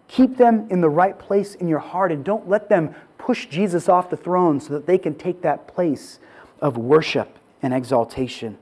Keep 0.07 0.37
them 0.37 0.67
in 0.69 0.81
the 0.81 0.89
right 0.89 1.17
place 1.17 1.55
in 1.55 1.67
your 1.67 1.79
heart 1.79 2.11
and 2.11 2.23
don't 2.23 2.49
let 2.49 2.67
them 2.69 2.93
push 3.17 3.45
Jesus 3.45 3.87
off 3.87 4.09
the 4.09 4.17
throne 4.17 4.59
so 4.59 4.73
that 4.73 4.85
they 4.85 4.97
can 4.97 5.15
take 5.15 5.41
that 5.41 5.67
place 5.67 6.19
of 6.59 6.77
worship 6.77 7.39
and 7.61 7.73
exaltation. 7.73 8.57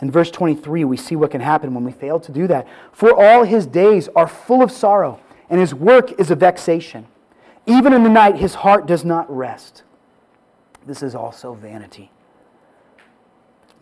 In 0.00 0.10
verse 0.10 0.30
23, 0.30 0.84
we 0.84 0.96
see 0.96 1.16
what 1.16 1.30
can 1.30 1.40
happen 1.40 1.74
when 1.74 1.84
we 1.84 1.92
fail 1.92 2.18
to 2.20 2.32
do 2.32 2.46
that. 2.46 2.66
For 2.92 3.14
all 3.14 3.44
his 3.44 3.66
days 3.66 4.08
are 4.16 4.26
full 4.26 4.62
of 4.62 4.70
sorrow, 4.70 5.20
and 5.48 5.60
his 5.60 5.74
work 5.74 6.18
is 6.18 6.30
a 6.30 6.34
vexation. 6.34 7.06
Even 7.66 7.92
in 7.92 8.02
the 8.02 8.10
night, 8.10 8.36
his 8.36 8.54
heart 8.54 8.86
does 8.86 9.04
not 9.04 9.34
rest. 9.34 9.82
This 10.86 11.02
is 11.02 11.14
also 11.14 11.54
vanity. 11.54 12.10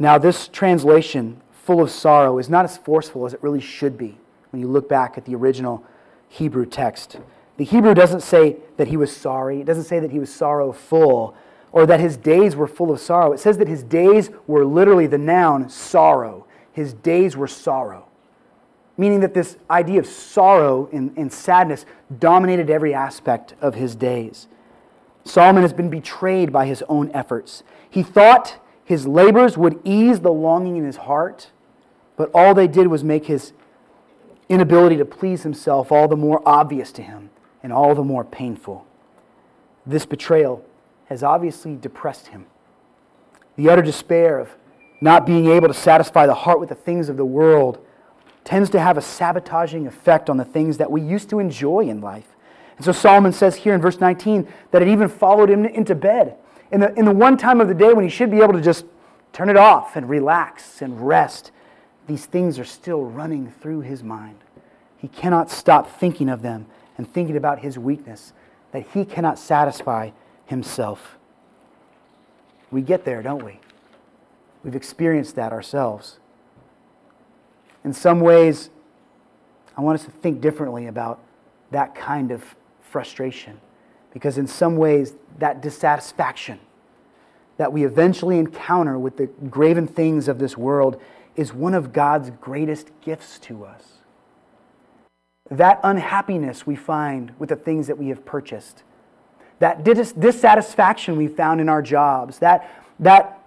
Now, 0.03 0.19
this 0.19 0.49
translation, 0.49 1.41
full 1.53 1.81
of 1.81 1.89
sorrow, 1.89 2.41
is 2.41 2.51
not 2.51 2.65
as 2.65 2.77
forceful 2.77 3.25
as 3.25 3.35
it 3.35 3.41
really 3.41 3.61
should 3.61 3.97
be 3.97 4.19
when 4.51 4.61
you 4.61 4.67
look 4.67 4.89
back 4.89 5.17
at 5.17 5.27
the 5.27 5.37
original 5.37 5.85
Hebrew 6.29 6.67
text. 6.67 7.21
The 7.57 7.63
Hebrew 7.63 7.95
doesn't 7.95 8.23
say 8.23 8.57
that 8.79 8.89
he 8.89 8.97
was 8.97 9.15
sorry, 9.15 9.61
it 9.61 9.65
doesn't 9.65 9.85
say 9.85 10.01
that 10.01 10.11
he 10.11 10.19
was 10.19 10.35
sorrowful 10.35 11.37
or 11.71 11.87
that 11.87 12.01
his 12.01 12.17
days 12.17 12.57
were 12.57 12.67
full 12.67 12.91
of 12.91 12.99
sorrow. 12.99 13.31
It 13.31 13.39
says 13.39 13.59
that 13.59 13.69
his 13.69 13.85
days 13.85 14.31
were 14.49 14.65
literally 14.65 15.07
the 15.07 15.19
noun 15.19 15.69
sorrow. 15.69 16.47
His 16.73 16.95
days 16.95 17.37
were 17.37 17.47
sorrow. 17.47 18.09
Meaning 18.97 19.21
that 19.21 19.35
this 19.35 19.57
idea 19.71 20.01
of 20.01 20.07
sorrow 20.09 20.89
and, 20.93 21.17
and 21.17 21.33
sadness 21.33 21.87
dominated 22.19 22.71
every 22.71 22.93
aspect 22.93 23.55
of 23.61 23.77
his 23.77 23.95
days. 23.95 24.49
Solomon 25.23 25.63
has 25.63 25.73
been 25.73 25.91
betrayed 25.91 26.51
by 26.51 26.67
his 26.67 26.83
own 26.89 27.09
efforts. 27.13 27.63
He 27.89 28.03
thought 28.03 28.59
His 28.93 29.07
labors 29.07 29.57
would 29.57 29.81
ease 29.85 30.21
the 30.21 30.31
longing 30.31 30.77
in 30.77 30.85
his 30.85 30.99
heart, 30.99 31.51
but 32.15 32.31
all 32.35 32.53
they 32.53 32.69
did 32.69 32.89
was 32.89 33.03
make 33.03 33.25
his 33.25 33.55
inability 34.51 34.99
to 34.99 35.07
please 35.07 35.45
himself 35.45 35.91
all 35.91 36.09
the 36.09 36.15
more 36.15 36.43
obvious 36.45 36.93
to 36.93 37.03
him 37.03 37.31
and 37.63 37.73
all 37.73 37.95
the 37.95 38.05
more 38.05 38.23
painful. 38.23 38.87
This 39.87 40.05
betrayal 40.05 40.63
has 41.07 41.23
obviously 41.23 41.75
depressed 41.75 42.27
him. 42.27 42.45
The 43.57 43.71
utter 43.71 43.81
despair 43.81 44.39
of 44.39 44.51
not 45.01 45.25
being 45.25 45.47
able 45.47 45.69
to 45.69 45.75
satisfy 45.75 46.27
the 46.27 46.35
heart 46.35 46.61
with 46.61 46.69
the 46.69 46.75
things 46.75 47.09
of 47.09 47.17
the 47.17 47.25
world 47.25 47.83
tends 48.45 48.69
to 48.69 48.79
have 48.79 48.99
a 48.99 49.03
sabotaging 49.03 49.87
effect 49.87 50.29
on 50.29 50.37
the 50.37 50.45
things 50.45 50.77
that 50.77 50.91
we 50.91 51.01
used 51.01 51.31
to 51.31 51.39
enjoy 51.39 51.89
in 51.89 52.03
life. 52.03 52.37
And 52.77 52.85
so 52.85 52.93
Solomon 52.93 53.33
says 53.33 53.57
here 53.57 53.73
in 53.73 53.81
verse 53.81 54.01
19 54.01 54.47
that 54.71 54.83
it 54.83 54.89
even 54.89 55.09
followed 55.09 55.49
him 55.49 55.65
into 55.65 55.95
bed. 55.95 56.37
In 56.73 56.81
the, 56.81 56.93
in 56.99 57.05
the 57.05 57.13
one 57.13 57.37
time 57.37 57.61
of 57.61 57.69
the 57.69 57.75
day 57.75 57.93
when 57.93 58.03
he 58.03 58.11
should 58.11 58.31
be 58.31 58.39
able 58.39 58.55
to 58.55 58.61
just 58.61 58.87
turn 59.33 59.51
it 59.51 59.57
off 59.57 59.95
and 59.95 60.09
relax 60.09 60.81
and 60.81 61.07
rest, 61.07 61.53
these 62.07 62.25
things 62.25 62.59
are 62.59 62.65
still 62.65 63.05
running 63.05 63.53
through 63.61 63.83
his 63.83 64.03
mind. 64.03 64.39
He 64.97 65.09
cannot 65.09 65.51
stop 65.51 66.01
thinking 66.01 66.29
of 66.29 66.43
them 66.43 66.67
and 66.97 67.11
thinking 67.13 67.37
about 67.37 67.59
his 67.61 67.79
weakness, 67.79 68.33
that 68.73 68.87
he 68.95 69.05
cannot 69.05 69.39
satisfy 69.39 70.11
himself. 70.47 71.19
We 72.71 72.81
get 72.81 73.05
there, 73.05 73.23
don't 73.23 73.45
we? 73.45 73.61
We've 74.65 74.77
experienced 74.77 75.35
that 75.37 75.53
ourselves. 75.53 76.19
In 77.85 77.93
some 77.93 78.21
ways, 78.21 78.71
I 79.77 79.81
want 79.83 79.99
us 79.99 80.05
to 80.07 80.11
think 80.11 80.41
differently 80.41 80.87
about 80.87 81.21
that 81.71 81.95
kind 81.95 82.31
of 82.31 82.43
frustration. 82.81 83.61
Because 84.13 84.39
in 84.39 84.47
some 84.47 84.77
ways, 84.77 85.15
that 85.39 85.63
dissatisfaction 85.63 86.61
that 87.57 87.73
we 87.73 87.85
eventually 87.85 88.39
encounter 88.39 88.99
with 88.99 89.17
the 89.17 89.27
graven 89.49 89.87
things 89.87 90.29
of 90.29 90.39
this 90.39 90.57
world 90.57 91.01
is 91.37 91.53
one 91.53 91.75
of 91.75 91.93
God's 91.93 92.31
greatest 92.41 92.91
gifts 93.01 93.39
to 93.41 93.65
us. 93.65 93.99
That 95.51 95.81
unhappiness 95.83 96.67
we 96.67 96.77
find 96.77 97.33
with 97.39 97.51
the 97.51 97.57
things 97.57 97.87
that 97.87 97.99
we 97.99 98.09
have 98.09 98.25
purchased, 98.25 98.83
that 99.59 99.85
dissatisfaction 99.85 101.17
we 101.17 101.29
found 101.29 101.61
in 101.61 101.69
our 101.69 101.83
jobs, 101.83 102.39
that, 102.41 102.69
that 102.99 103.39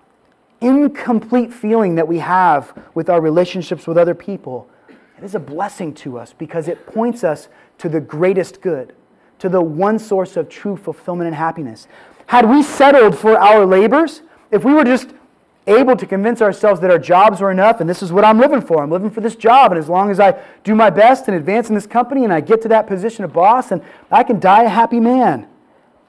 incomplete 0.62 1.54
feeling 1.54 1.96
that 1.96 2.08
we 2.08 2.20
have 2.20 2.74
with 2.94 3.10
our 3.10 3.22
relationships 3.22 3.88
with 3.88 3.98
other 3.98 4.16
people, 4.16 4.70
it 5.18 5.24
is 5.24 5.36
a 5.36 5.40
blessing 5.40 5.94
to 5.96 6.18
us 6.18 6.34
because 6.34 6.68
it 6.68 6.86
points 6.88 7.24
us 7.24 7.48
to 7.80 7.90
the 7.90 8.02
greatest 8.02 8.62
good, 8.62 8.94
to 9.40 9.50
the 9.50 9.62
one 9.62 10.00
source 10.00 10.38
of 10.38 10.50
true 10.50 10.78
fulfillment 10.78 11.28
and 11.28 11.36
happiness. 11.36 11.88
Had 12.28 12.50
we 12.50 12.64
settled 12.64 13.18
for 13.18 13.38
our 13.40 13.66
labors, 13.66 14.22
if 14.52 14.64
we 14.64 14.74
were 14.74 14.84
just 14.84 15.10
able 15.68 15.96
to 15.96 16.06
convince 16.06 16.42
ourselves 16.42 16.80
that 16.82 16.92
our 16.92 17.00
jobs 17.00 17.42
were 17.42 17.52
enough 17.52 17.80
and 17.80 17.90
this 17.90 18.04
is 18.04 18.12
what 18.12 18.24
I'm 18.24 18.40
living 18.40 18.62
for, 18.62 18.84
I'm 18.84 18.92
living 18.92 19.10
for 19.10 19.22
this 19.22 19.36
job, 19.36 19.72
and 19.72 19.80
as 19.80 19.90
long 19.90 20.12
as 20.12 20.20
I 20.20 20.40
do 20.64 20.76
my 20.76 20.90
best 20.90 21.28
and 21.28 21.36
advance 21.36 21.70
in 21.70 21.76
this 21.76 21.88
company 21.88 22.24
and 22.24 22.32
I 22.32 22.42
get 22.42 22.62
to 22.64 22.68
that 22.70 22.88
position 22.88 23.24
of 23.24 23.34
boss, 23.34 23.72
and 23.72 23.82
I 24.12 24.24
can 24.24 24.40
die 24.40 24.64
a 24.64 24.70
happy 24.70 25.00
man. 25.00 25.48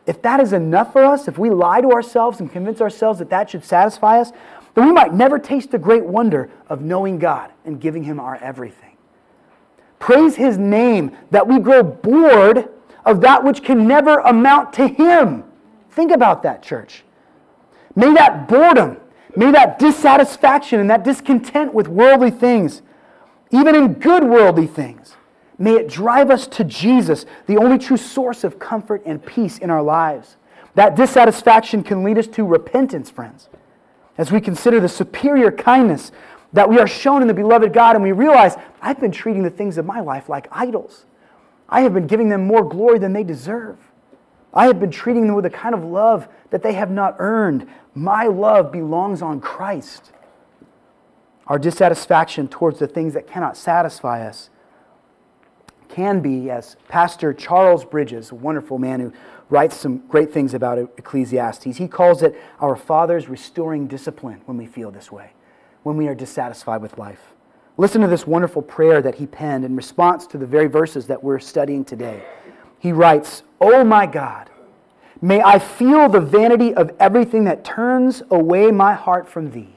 If 0.07 0.23
that 0.23 0.41
is 0.41 0.53
enough 0.53 0.93
for 0.93 1.05
us, 1.05 1.27
if 1.27 1.37
we 1.37 1.51
lie 1.51 1.81
to 1.81 1.91
ourselves 1.91 2.39
and 2.39 2.51
convince 2.51 2.81
ourselves 2.81 3.19
that 3.19 3.31
that 3.31 3.51
should 3.51 3.65
satisfy 3.65 4.21
us, 4.21 4.31
then 4.75 4.87
we 4.87 4.93
might 4.93 5.12
never 5.12 5.39
taste 5.39 5.71
the 5.73 5.79
great 5.79 6.05
wonder 6.05 6.51
of 6.69 6.83
knowing 6.83 7.19
God 7.19 7.51
and 7.65 7.81
giving 7.81 8.05
Him 8.05 8.21
our 8.21 8.37
everything. 8.37 8.97
Praise 9.99 10.37
His 10.37 10.59
name 10.59 11.17
that 11.31 11.49
we 11.49 11.59
grow 11.59 11.83
bored 11.83 12.69
of 13.07 13.21
that 13.23 13.45
which 13.45 13.62
can 13.62 13.87
never 13.87 14.19
amount 14.19 14.73
to 14.75 14.88
Him. 14.88 15.45
Think 15.90 16.11
about 16.11 16.42
that, 16.42 16.62
church. 16.62 17.05
May 17.95 18.12
that 18.12 18.49
boredom, 18.49 18.99
may 19.35 19.51
that 19.53 19.79
dissatisfaction 19.79 20.81
and 20.81 20.90
that 20.90 21.05
discontent 21.05 21.73
with 21.73 21.88
worldly 21.88 22.31
things, 22.31 22.83
even 23.51 23.75
in 23.75 23.95
good 23.95 24.25
worldly 24.25 24.66
things, 24.66 25.16
may 25.57 25.75
it 25.75 25.88
drive 25.88 26.31
us 26.31 26.47
to 26.49 26.64
Jesus, 26.64 27.25
the 27.47 27.57
only 27.57 27.79
true 27.79 27.97
source 27.97 28.45
of 28.45 28.59
comfort 28.59 29.03
and 29.07 29.25
peace 29.25 29.57
in 29.57 29.71
our 29.71 29.83
lives. 29.83 30.37
That 30.75 30.97
dissatisfaction 30.97 31.83
can 31.83 32.05
lead 32.05 32.19
us 32.19 32.27
to 32.29 32.45
repentance, 32.45 33.09
friends, 33.09 33.49
as 34.19 34.31
we 34.31 34.40
consider 34.42 34.81
the 34.81 34.90
superior 34.90 35.51
kindness 35.51 36.12
that 36.53 36.69
we 36.69 36.79
are 36.79 36.87
shown 36.87 37.23
in 37.23 37.29
the 37.29 37.35
beloved 37.35 37.73
God 37.73 37.97
and 37.97 38.03
we 38.03 38.12
realize 38.12 38.57
I've 38.83 39.01
been 39.01 39.12
treating 39.12 39.42
the 39.42 39.51
things 39.51 39.79
of 39.79 39.87
my 39.87 40.01
life 40.01 40.29
like 40.29 40.49
idols. 40.51 41.06
I 41.69 41.81
have 41.81 41.95
been 41.95 42.07
giving 42.07 42.29
them 42.29 42.47
more 42.47 42.65
glory 42.69 42.99
than 42.99 43.13
they 43.13 43.25
deserve. 43.25 43.79
I 44.55 44.67
have 44.67 44.81
been 44.81 44.91
treating 44.91 45.27
them 45.27 45.37
with 45.37 45.47
a 45.47 45.51
kind 45.51 45.75
of 45.75 45.85
love 45.85 46.29
that 46.51 46.63
they 46.63 46.73
have 46.75 46.91
not 46.91 47.17
earned. 47.19 47.67
My 47.95 48.25
love 48.27 48.73
belongs 48.73 49.21
on 49.21 49.41
Christ. 49.41 50.13
Our 51.47 51.59
dissatisfaction 51.59 52.49
towards 52.49 52.79
the 52.79 52.87
things 52.87 53.15
that 53.15 53.27
cannot 53.27 53.57
satisfy 53.57 54.27
us 54.27 54.51
can 55.89 56.21
be, 56.21 56.51
as 56.51 56.77
Pastor 56.89 57.33
Charles 57.33 57.85
Bridges, 57.85 58.31
a 58.31 58.35
wonderful 58.35 58.79
man 58.79 59.01
who 59.01 59.13
writes 59.49 59.77
some 59.77 59.99
great 60.09 60.33
things 60.33 60.55
about 60.55 60.79
Ecclesiastes, 60.79 61.77
he 61.77 61.87
calls 61.87 62.23
it 62.23 62.41
our 62.61 62.75
Father's 62.75 63.29
restoring 63.29 63.87
discipline 63.87 64.41
when 64.47 64.57
we 64.57 64.67
feel 64.67 64.91
this 64.91 65.13
way, 65.13 65.31
when 65.85 65.97
we 65.97 66.09
are 66.09 66.15
dissatisfied 66.15 66.83
with 66.83 66.99
life. 66.99 67.36
Listen 67.79 68.01
to 68.01 68.07
this 68.09 68.27
wonderful 68.27 68.62
prayer 68.62 69.03
that 69.03 69.17
he 69.17 69.27
penned 69.27 69.65
in 69.65 69.77
response 69.77 70.27
to 70.29 70.39
the 70.39 70.47
very 70.47 70.67
verses 70.67 71.07
that 71.07 71.23
we're 71.23 71.39
studying 71.39 71.85
today. 71.85 72.23
He 72.79 72.91
writes, 72.91 73.43
Oh 73.61 73.85
my 73.85 74.07
God, 74.07 74.49
may 75.21 75.43
I 75.43 75.59
feel 75.59 76.09
the 76.09 76.21
vanity 76.21 76.75
of 76.75 76.93
everything 76.99 77.45
that 77.45 77.65
turns 77.65 78.23
away 78.31 78.71
my 78.71 78.95
heart 78.95 79.29
from 79.29 79.51
thee. 79.51 79.75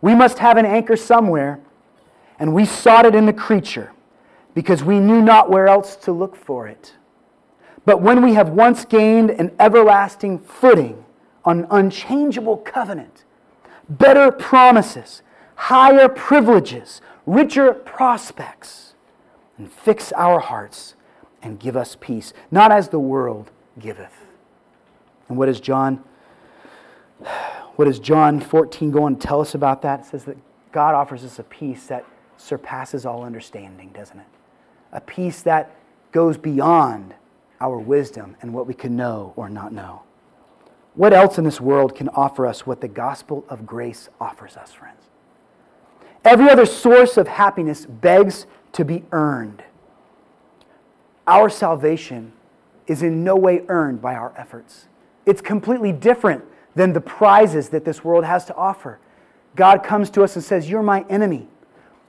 We 0.00 0.14
must 0.14 0.38
have 0.38 0.56
an 0.56 0.64
anchor 0.64 0.96
somewhere, 0.96 1.60
and 2.38 2.54
we 2.54 2.64
sought 2.64 3.04
it 3.04 3.14
in 3.14 3.26
the 3.26 3.32
creature 3.32 3.92
because 4.54 4.82
we 4.82 4.98
knew 4.98 5.20
not 5.20 5.50
where 5.50 5.68
else 5.68 5.96
to 5.96 6.12
look 6.12 6.36
for 6.36 6.66
it. 6.68 6.94
But 7.84 8.00
when 8.00 8.22
we 8.22 8.34
have 8.34 8.50
once 8.50 8.84
gained 8.84 9.30
an 9.30 9.54
everlasting 9.58 10.38
footing 10.38 11.04
on 11.44 11.66
unchangeable 11.70 12.58
covenant, 12.58 13.24
better 13.88 14.30
promises, 14.30 15.22
higher 15.58 16.08
privileges, 16.08 17.00
richer 17.26 17.74
prospects, 17.74 18.94
and 19.58 19.70
fix 19.70 20.12
our 20.12 20.38
hearts 20.38 20.94
and 21.42 21.58
give 21.58 21.76
us 21.76 21.96
peace, 22.00 22.32
not 22.50 22.70
as 22.70 22.88
the 22.88 22.98
world 22.98 23.50
giveth. 23.78 24.26
And 25.28 25.36
what 25.36 25.46
does 25.46 25.60
John 25.60 26.02
what 27.76 27.84
does 27.84 27.98
John 27.98 28.40
14 28.40 28.90
go 28.90 29.04
on 29.04 29.16
to 29.16 29.26
tell 29.26 29.40
us 29.40 29.54
about 29.54 29.82
that? 29.82 30.00
It 30.00 30.06
says 30.06 30.24
that 30.24 30.36
God 30.72 30.94
offers 30.94 31.24
us 31.24 31.38
a 31.38 31.44
peace 31.44 31.86
that 31.86 32.04
surpasses 32.36 33.06
all 33.06 33.22
understanding, 33.24 33.90
doesn't 33.90 34.18
it? 34.18 34.26
A 34.92 35.00
peace 35.00 35.42
that 35.42 35.76
goes 36.10 36.36
beyond 36.36 37.14
our 37.60 37.78
wisdom 37.78 38.36
and 38.40 38.52
what 38.52 38.66
we 38.66 38.74
can 38.74 38.96
know 38.96 39.32
or 39.36 39.48
not 39.48 39.72
know. 39.72 40.02
What 40.94 41.12
else 41.12 41.38
in 41.38 41.44
this 41.44 41.60
world 41.60 41.94
can 41.94 42.08
offer 42.08 42.46
us 42.46 42.66
what 42.66 42.80
the 42.80 42.88
gospel 42.88 43.44
of 43.48 43.64
grace 43.66 44.08
offers 44.20 44.56
us, 44.56 44.72
friends? 44.72 45.07
Every 46.28 46.50
other 46.50 46.66
source 46.66 47.16
of 47.16 47.26
happiness 47.26 47.86
begs 47.86 48.46
to 48.72 48.84
be 48.84 49.02
earned. 49.12 49.62
Our 51.26 51.48
salvation 51.48 52.34
is 52.86 53.02
in 53.02 53.24
no 53.24 53.34
way 53.34 53.64
earned 53.68 54.02
by 54.02 54.14
our 54.14 54.34
efforts. 54.36 54.88
It's 55.24 55.40
completely 55.40 55.90
different 55.90 56.44
than 56.74 56.92
the 56.92 57.00
prizes 57.00 57.70
that 57.70 57.86
this 57.86 58.04
world 58.04 58.26
has 58.26 58.44
to 58.44 58.54
offer. 58.56 58.98
God 59.56 59.82
comes 59.82 60.10
to 60.10 60.22
us 60.22 60.36
and 60.36 60.44
says, 60.44 60.68
You're 60.68 60.82
my 60.82 61.06
enemy. 61.08 61.48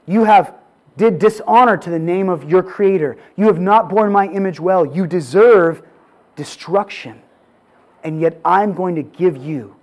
You 0.04 0.24
have 0.24 0.52
did 0.98 1.18
dishonor 1.18 1.78
to 1.78 1.88
the 1.88 1.98
name 1.98 2.28
of 2.28 2.44
your 2.44 2.62
creator. 2.62 3.16
You 3.36 3.46
have 3.46 3.58
not 3.58 3.88
borne 3.88 4.12
my 4.12 4.28
image 4.28 4.60
well. 4.60 4.84
You 4.84 5.06
deserve 5.06 5.80
destruction. 6.36 7.22
And 8.04 8.20
yet 8.20 8.38
I'm 8.44 8.74
going 8.74 8.96
to 8.96 9.02
give 9.02 9.38
you 9.38 9.76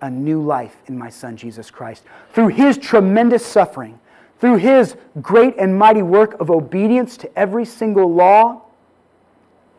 a 0.00 0.10
new 0.10 0.42
life 0.42 0.76
in 0.86 0.98
my 0.98 1.08
son 1.08 1.36
Jesus 1.36 1.70
Christ. 1.70 2.04
Through 2.32 2.48
his 2.48 2.78
tremendous 2.78 3.44
suffering, 3.44 3.98
through 4.38 4.56
his 4.56 4.96
great 5.22 5.54
and 5.58 5.78
mighty 5.78 6.02
work 6.02 6.38
of 6.40 6.50
obedience 6.50 7.16
to 7.18 7.38
every 7.38 7.64
single 7.64 8.12
law, 8.12 8.62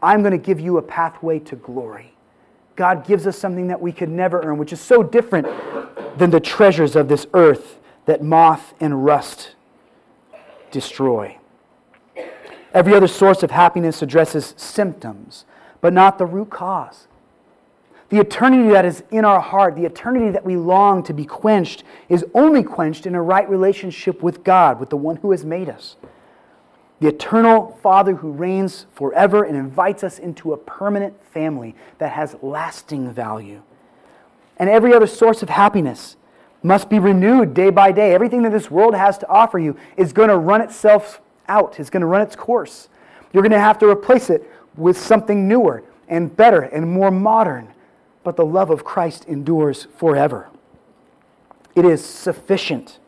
I'm 0.02 0.22
going 0.22 0.32
to 0.32 0.38
give 0.38 0.60
you 0.60 0.78
a 0.78 0.82
pathway 0.82 1.40
to 1.40 1.56
glory. 1.56 2.14
God 2.76 3.06
gives 3.06 3.26
us 3.26 3.38
something 3.38 3.68
that 3.68 3.82
we 3.82 3.92
could 3.92 4.10
never 4.10 4.42
earn, 4.42 4.58
which 4.58 4.72
is 4.72 4.80
so 4.80 5.02
different 5.02 5.48
than 6.18 6.30
the 6.30 6.40
treasures 6.40 6.96
of 6.96 7.08
this 7.08 7.26
earth 7.34 7.80
that 8.06 8.24
moth 8.24 8.74
and 8.80 9.04
rust 9.04 9.56
destroy. 10.72 11.38
Every 12.74 12.94
other 12.94 13.08
source 13.08 13.42
of 13.42 13.52
happiness 13.52 14.02
addresses 14.02 14.54
symptoms, 14.58 15.46
but 15.82 15.94
not 15.94 16.18
the 16.18 16.26
root 16.26 16.50
cause. 16.50 17.07
The 18.10 18.20
eternity 18.20 18.70
that 18.70 18.86
is 18.86 19.04
in 19.12 19.26
our 19.26 19.42
heart, 19.42 19.76
the 19.76 19.86
eternity 19.86 20.30
that 20.30 20.46
we 20.46 20.56
long 20.56 21.04
to 21.04 21.14
be 21.14 21.26
quenched, 21.26 21.84
is 22.08 22.26
only 22.34 22.64
quenched 22.64 23.06
in 23.06 23.16
a 23.16 23.22
right 23.22 23.50
relationship 23.50 24.24
with 24.24 24.44
God, 24.44 24.80
with 24.80 24.90
the 24.90 24.98
one 24.98 25.18
who 25.18 25.32
has 25.32 25.44
made 25.44 25.68
us. 25.68 25.98
The 27.00 27.10
eternal 27.10 27.78
Father 27.84 28.16
who 28.16 28.32
reigns 28.32 28.86
forever 28.94 29.44
and 29.44 29.56
invites 29.58 30.04
us 30.04 30.20
into 30.20 30.54
a 30.54 30.58
permanent 30.58 31.22
family 31.32 31.76
that 31.98 32.14
has 32.14 32.36
lasting 32.42 33.12
value. 33.12 33.62
and 34.60 34.70
every 34.70 34.94
other 34.94 35.08
source 35.08 35.44
of 35.44 35.50
happiness 35.50 36.16
must 36.64 36.90
be 36.90 37.00
renewed 37.00 37.54
day 37.54 37.70
by 37.70 37.92
day. 37.92 38.14
Everything 38.14 38.42
that 38.42 38.52
this 38.52 38.72
world 38.72 38.96
has 38.96 39.18
to 39.20 39.28
offer 39.28 39.60
you 39.60 39.78
is 39.96 40.12
going 40.14 40.30
to 40.30 40.38
run 40.38 40.62
itself 40.62 41.22
out, 41.48 41.80
it's 41.80 41.90
going 41.90 42.02
to 42.02 42.08
run 42.08 42.22
its 42.22 42.36
course. 42.36 42.90
You're 43.32 43.44
going 43.44 43.52
to 43.52 43.60
have 43.60 43.78
to 43.80 43.88
replace 43.88 44.30
it 44.30 44.50
with 44.76 44.98
something 44.98 45.48
newer 45.48 45.84
and 46.08 46.36
better 46.36 46.62
and 46.62 46.92
more 46.92 47.12
modern. 47.12 47.74
But 48.24 48.36
the 48.36 48.46
love 48.46 48.70
of 48.70 48.84
Christ 48.84 49.26
endures 49.26 49.88
forever. 49.96 50.50
It 51.76 51.86
is 51.86 52.04
sufficient. 52.04 53.00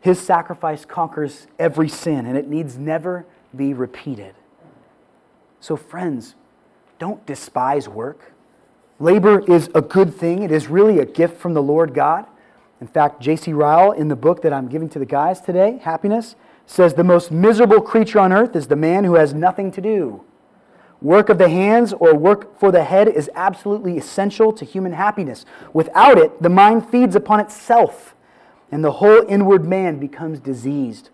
His 0.00 0.20
sacrifice 0.20 0.84
conquers 0.84 1.46
every 1.58 1.88
sin, 1.88 2.26
and 2.26 2.36
it 2.36 2.48
needs 2.48 2.78
never 2.78 3.26
be 3.54 3.74
repeated. 3.74 4.34
So, 5.60 5.76
friends, 5.76 6.36
don't 6.98 7.24
despise 7.26 7.88
work. 7.88 8.32
Labor 8.98 9.40
is 9.50 9.68
a 9.74 9.82
good 9.82 10.14
thing, 10.14 10.42
it 10.42 10.50
is 10.50 10.68
really 10.68 11.00
a 11.00 11.04
gift 11.04 11.36
from 11.38 11.54
the 11.54 11.62
Lord 11.62 11.92
God. 11.92 12.24
In 12.80 12.86
fact, 12.86 13.20
J.C. 13.20 13.52
Ryle, 13.52 13.92
in 13.92 14.08
the 14.08 14.16
book 14.16 14.42
that 14.42 14.52
I'm 14.52 14.68
giving 14.68 14.88
to 14.90 14.98
the 14.98 15.06
guys 15.06 15.40
today, 15.40 15.78
Happiness, 15.82 16.36
says 16.66 16.94
the 16.94 17.04
most 17.04 17.30
miserable 17.30 17.80
creature 17.80 18.20
on 18.20 18.32
earth 18.32 18.54
is 18.54 18.68
the 18.68 18.76
man 18.76 19.04
who 19.04 19.14
has 19.14 19.34
nothing 19.34 19.70
to 19.72 19.80
do. 19.80 20.22
Work 21.02 21.28
of 21.28 21.38
the 21.38 21.48
hands 21.48 21.92
or 21.92 22.14
work 22.14 22.58
for 22.58 22.72
the 22.72 22.84
head 22.84 23.06
is 23.06 23.30
absolutely 23.34 23.98
essential 23.98 24.52
to 24.52 24.64
human 24.64 24.92
happiness. 24.92 25.44
Without 25.72 26.18
it, 26.18 26.42
the 26.42 26.48
mind 26.48 26.88
feeds 26.88 27.14
upon 27.14 27.40
itself, 27.40 28.14
and 28.72 28.82
the 28.82 28.92
whole 28.92 29.24
inward 29.28 29.66
man 29.66 29.98
becomes 29.98 30.40
diseased. 30.40 31.10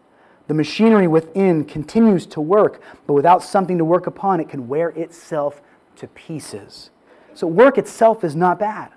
The 0.46 0.54
machinery 0.54 1.06
within 1.06 1.64
continues 1.64 2.26
to 2.26 2.40
work, 2.40 2.80
but 3.06 3.14
without 3.14 3.42
something 3.42 3.78
to 3.78 3.84
work 3.84 4.06
upon, 4.06 4.40
it 4.40 4.48
can 4.48 4.68
wear 4.68 4.90
itself 4.90 5.60
to 5.96 6.06
pieces. 6.08 6.90
So 7.34 7.46
work 7.46 7.78
itself 7.78 8.22
is 8.22 8.36
not 8.36 8.58
bad. 8.58 8.90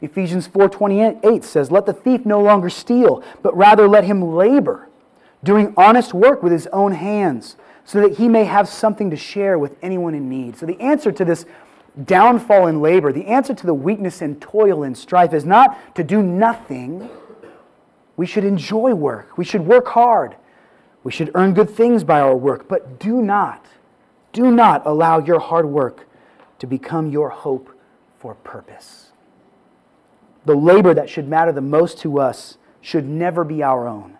Ephesians 0.00 0.48
4:28 0.48 1.44
says, 1.44 1.70
"Let 1.70 1.86
the 1.86 1.92
thief 1.92 2.26
no 2.26 2.40
longer 2.40 2.68
steal, 2.68 3.22
but 3.42 3.56
rather 3.56 3.86
let 3.86 4.04
him 4.04 4.34
labor, 4.34 4.88
doing 5.44 5.72
honest 5.76 6.12
work 6.12 6.42
with 6.42 6.50
his 6.50 6.66
own 6.68 6.92
hands." 6.92 7.56
So 7.84 8.00
that 8.00 8.18
he 8.18 8.28
may 8.28 8.44
have 8.44 8.68
something 8.68 9.10
to 9.10 9.16
share 9.16 9.58
with 9.58 9.76
anyone 9.82 10.14
in 10.14 10.28
need. 10.28 10.56
So, 10.56 10.66
the 10.66 10.80
answer 10.80 11.12
to 11.12 11.24
this 11.24 11.44
downfall 12.04 12.66
in 12.66 12.80
labor, 12.80 13.12
the 13.12 13.26
answer 13.26 13.54
to 13.54 13.66
the 13.66 13.74
weakness 13.74 14.22
and 14.22 14.40
toil 14.40 14.82
and 14.82 14.96
strife 14.96 15.32
is 15.32 15.44
not 15.44 15.94
to 15.96 16.04
do 16.04 16.22
nothing. 16.22 17.08
We 18.16 18.26
should 18.26 18.44
enjoy 18.44 18.94
work. 18.94 19.36
We 19.36 19.44
should 19.44 19.66
work 19.66 19.88
hard. 19.88 20.36
We 21.02 21.12
should 21.12 21.30
earn 21.34 21.54
good 21.54 21.70
things 21.70 22.04
by 22.04 22.20
our 22.20 22.36
work. 22.36 22.68
But 22.68 23.00
do 23.00 23.20
not, 23.20 23.66
do 24.32 24.50
not 24.50 24.86
allow 24.86 25.18
your 25.18 25.40
hard 25.40 25.66
work 25.66 26.06
to 26.60 26.66
become 26.66 27.10
your 27.10 27.30
hope 27.30 27.70
for 28.18 28.34
purpose. 28.36 29.10
The 30.44 30.54
labor 30.54 30.94
that 30.94 31.10
should 31.10 31.28
matter 31.28 31.52
the 31.52 31.60
most 31.60 31.98
to 32.00 32.20
us 32.20 32.58
should 32.80 33.06
never 33.06 33.44
be 33.44 33.62
our 33.62 33.86
own. 33.88 34.18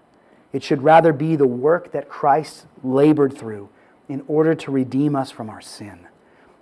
It 0.52 0.62
should 0.62 0.82
rather 0.82 1.12
be 1.12 1.36
the 1.36 1.46
work 1.46 1.92
that 1.92 2.08
Christ 2.08 2.66
labored 2.82 3.36
through 3.36 3.70
in 4.08 4.22
order 4.28 4.54
to 4.54 4.70
redeem 4.70 5.16
us 5.16 5.30
from 5.30 5.48
our 5.48 5.60
sin. 5.60 6.06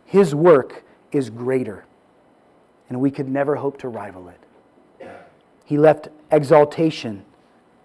His 0.04 0.34
work 0.34 0.84
is 1.10 1.30
greater, 1.30 1.84
and 2.88 3.00
we 3.00 3.10
could 3.10 3.28
never 3.28 3.56
hope 3.56 3.78
to 3.78 3.88
rival 3.88 4.28
it. 4.28 4.40
He 5.64 5.78
left 5.78 6.08
exaltation 6.30 7.24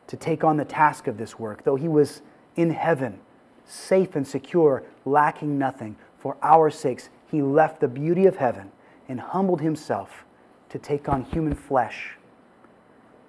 to 0.07 0.17
take 0.17 0.43
on 0.43 0.57
the 0.57 0.65
task 0.65 1.07
of 1.07 1.17
this 1.17 1.39
work, 1.39 1.63
though 1.63 1.75
he 1.75 1.87
was 1.87 2.21
in 2.55 2.69
heaven, 2.71 3.19
safe 3.65 4.15
and 4.15 4.27
secure, 4.27 4.83
lacking 5.05 5.57
nothing. 5.57 5.95
For 6.17 6.37
our 6.41 6.69
sakes, 6.69 7.09
he 7.29 7.41
left 7.41 7.79
the 7.79 7.87
beauty 7.87 8.25
of 8.25 8.37
heaven 8.37 8.71
and 9.07 9.19
humbled 9.19 9.61
himself 9.61 10.25
to 10.69 10.79
take 10.79 11.07
on 11.09 11.23
human 11.23 11.55
flesh, 11.55 12.17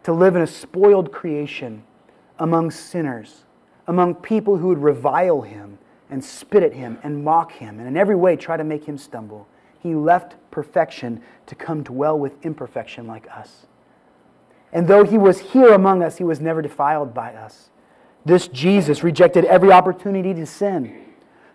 to 0.03 0.13
live 0.13 0.37
in 0.37 0.43
a 0.43 0.47
spoiled 0.47 1.13
creation 1.13 1.85
among 2.39 2.71
sinners, 2.71 3.45
among 3.87 4.15
people 4.17 4.59
who 4.59 4.69
would 4.69 4.83
revile 4.83 5.43
him 5.43 5.79
and 6.11 6.25
spit 6.25 6.63
at 6.63 6.73
him 6.73 6.99
and 7.03 7.25
mock 7.25 7.53
him 7.53 7.79
and 7.79 7.89
in 7.89 7.97
every 7.97 8.17
way 8.17 8.37
try 8.37 8.57
to 8.57 8.65
make 8.65 8.85
him 8.85 8.99
stumble. 8.99 9.49
He 9.81 9.95
left 9.95 10.35
perfection 10.51 11.21
to 11.47 11.55
come 11.55 11.83
dwell 11.83 12.19
with 12.19 12.45
imperfection 12.45 13.07
like 13.07 13.29
us. 13.31 13.67
And 14.73 14.89
though 14.89 15.05
he 15.05 15.19
was 15.19 15.41
here 15.41 15.73
among 15.73 16.03
us, 16.03 16.19
he 16.19 16.25
was 16.25 16.41
never 16.41 16.61
defiled 16.61 17.15
by 17.15 17.35
us. 17.35 17.71
This 18.25 18.49
Jesus 18.49 19.03
rejected 19.05 19.45
every 19.45 19.71
opportunity 19.71 20.35
to 20.35 20.47
sin 20.47 21.05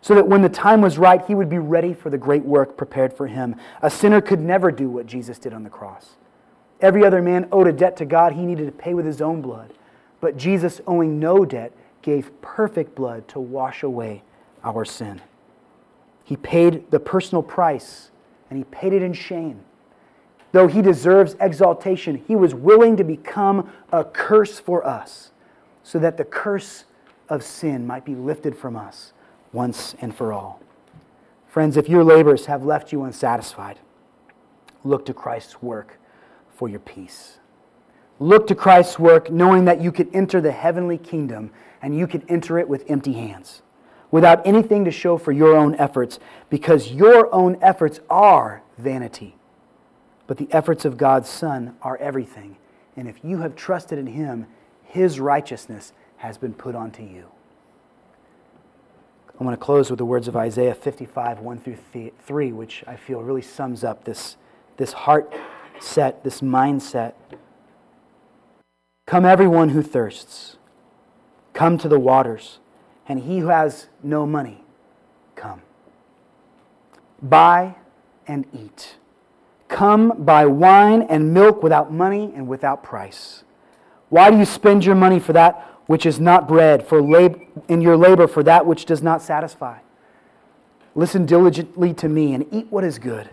so 0.02 0.16
that 0.16 0.28
when 0.28 0.42
the 0.42 0.50
time 0.50 0.82
was 0.82 0.98
right, 0.98 1.24
he 1.26 1.36
would 1.36 1.50
be 1.50 1.60
ready 1.60 1.94
for 1.94 2.10
the 2.10 2.18
great 2.18 2.44
work 2.44 2.76
prepared 2.76 3.14
for 3.14 3.28
him. 3.28 3.56
A 3.82 3.90
sinner 3.90 4.22
could 4.22 4.40
never 4.40 4.72
do 4.72 4.90
what 4.90 5.06
Jesus 5.06 5.38
did 5.38 5.54
on 5.54 5.64
the 5.64 5.70
cross. 5.70 6.16
Every 6.80 7.06
other 7.06 7.22
man 7.22 7.48
owed 7.52 7.68
a 7.68 7.74
debt 7.74 7.98
to 7.98 8.06
God 8.06 8.34
he 8.34 8.46
needed 8.46 8.66
to 8.66 8.72
pay 8.72 8.94
with 8.94 9.06
his 9.06 9.22
own 9.22 9.42
blood. 9.42 9.74
But 10.22 10.38
Jesus, 10.38 10.80
owing 10.88 11.20
no 11.20 11.44
debt, 11.44 11.74
gave 12.02 12.32
perfect 12.42 12.96
blood 12.96 13.28
to 13.30 13.40
wash 13.40 13.84
away 13.84 14.24
our 14.64 14.86
sin. 14.86 15.22
He 16.24 16.38
paid 16.38 16.90
the 16.92 17.00
personal 17.00 17.44
price, 17.44 18.12
and 18.50 18.58
he 18.58 18.64
paid 18.66 18.94
it 18.94 19.02
in 19.02 19.14
shame. 19.14 19.62
Though 20.52 20.68
he 20.68 20.82
deserves 20.82 21.36
exaltation, 21.40 22.24
he 22.28 22.36
was 22.36 22.54
willing 22.54 22.96
to 22.98 23.04
become 23.04 23.70
a 23.92 24.04
curse 24.04 24.60
for 24.60 24.86
us, 24.86 25.32
so 25.84 26.00
that 26.00 26.18
the 26.18 26.26
curse 26.26 26.86
of 27.28 27.44
sin 27.44 27.88
might 27.88 28.06
be 28.06 28.16
lifted 28.16 28.56
from 28.56 28.76
us 28.76 29.14
once 29.52 29.96
and 30.02 30.16
for 30.16 30.32
all. 30.32 30.62
Friends, 31.48 31.76
if 31.76 31.90
your 31.90 32.04
labors 32.04 32.46
have 32.46 32.64
left 32.64 32.92
you 32.92 33.04
unsatisfied, 33.04 33.80
look 34.84 35.06
to 35.06 35.14
Christ's 35.14 35.62
work 35.62 36.00
for 36.50 36.70
your 36.70 36.80
peace. 36.80 37.40
Look 38.22 38.46
to 38.48 38.56
Christ's 38.56 39.00
work, 39.00 39.32
knowing 39.32 39.66
that 39.66 39.82
you 39.82 39.92
could 39.92 40.08
enter 40.14 40.40
the 40.40 40.52
heavenly 40.52 41.00
kingdom 41.00 41.50
and 41.82 41.98
you 41.98 42.06
could 42.06 42.24
enter 42.30 42.60
it 42.60 42.70
with 42.70 42.86
empty 42.88 43.14
hands, 43.14 43.64
without 44.12 44.46
anything 44.46 44.86
to 44.86 44.92
show 44.92 45.18
for 45.18 45.32
your 45.32 45.56
own 45.56 45.74
efforts, 45.78 46.20
because 46.48 46.92
your 46.92 47.34
own 47.34 47.58
efforts 47.64 48.00
are 48.12 48.62
vanity. 48.78 49.38
But 50.28 50.38
the 50.38 50.48
efforts 50.52 50.86
of 50.86 50.98
God's 50.98 51.30
Son 51.30 51.76
are 51.82 51.98
everything. 51.98 52.58
And 52.96 53.08
if 53.08 53.24
you 53.24 53.40
have 53.40 53.56
trusted 53.56 53.98
in 53.98 54.06
Him, 54.06 54.46
His 54.84 55.20
righteousness 55.20 55.92
has 56.18 56.38
been 56.38 56.54
put 56.54 56.76
onto 56.76 57.02
you. 57.02 57.26
I 59.40 59.44
want 59.44 59.60
to 59.60 59.66
close 59.66 59.90
with 59.90 59.98
the 59.98 60.06
words 60.06 60.28
of 60.28 60.36
Isaiah 60.36 60.76
55, 60.76 61.40
1 61.40 61.60
through 61.60 62.12
3, 62.24 62.52
which 62.52 62.84
I 62.86 62.98
feel 62.98 63.24
really 63.24 63.42
sums 63.42 63.84
up 63.84 64.04
this, 64.04 64.38
this 64.78 64.94
heart 64.94 65.34
set, 65.80 66.24
this 66.24 66.42
mindset 66.42 67.14
Come, 69.12 69.26
everyone 69.26 69.68
who 69.68 69.82
thirsts, 69.82 70.56
come 71.52 71.78
to 71.80 71.90
the 71.90 72.00
waters, 72.00 72.60
and 73.06 73.20
he 73.20 73.40
who 73.40 73.48
has 73.48 73.88
no 74.02 74.26
money, 74.26 74.64
come. 75.36 75.64
Buy 77.22 77.76
and 78.26 78.46
eat. 78.54 78.96
Come 79.68 80.14
buy 80.24 80.46
wine 80.46 81.02
and 81.02 81.34
milk 81.34 81.62
without 81.62 81.92
money 81.92 82.32
and 82.34 82.48
without 82.48 82.84
price. 82.84 83.44
Why 84.08 84.32
do 84.32 84.38
you 84.38 84.46
spend 84.46 84.86
your 84.86 84.96
money 84.96 85.20
for 85.20 85.34
that 85.34 85.60
which 85.88 86.06
is 86.06 86.18
not 86.18 86.48
bread, 86.48 86.88
for 86.88 87.02
lab- 87.02 87.42
in 87.68 87.82
your 87.82 87.98
labor 87.98 88.28
for 88.28 88.44
that 88.44 88.66
which 88.66 88.86
does 88.86 89.04
not 89.04 89.22
satisfy? 89.22 89.80
Listen 90.96 91.26
diligently 91.26 91.94
to 91.96 92.08
me 92.08 92.34
and 92.34 92.46
eat 92.50 92.68
what 92.70 92.86
is 92.86 92.98
good. 92.98 93.30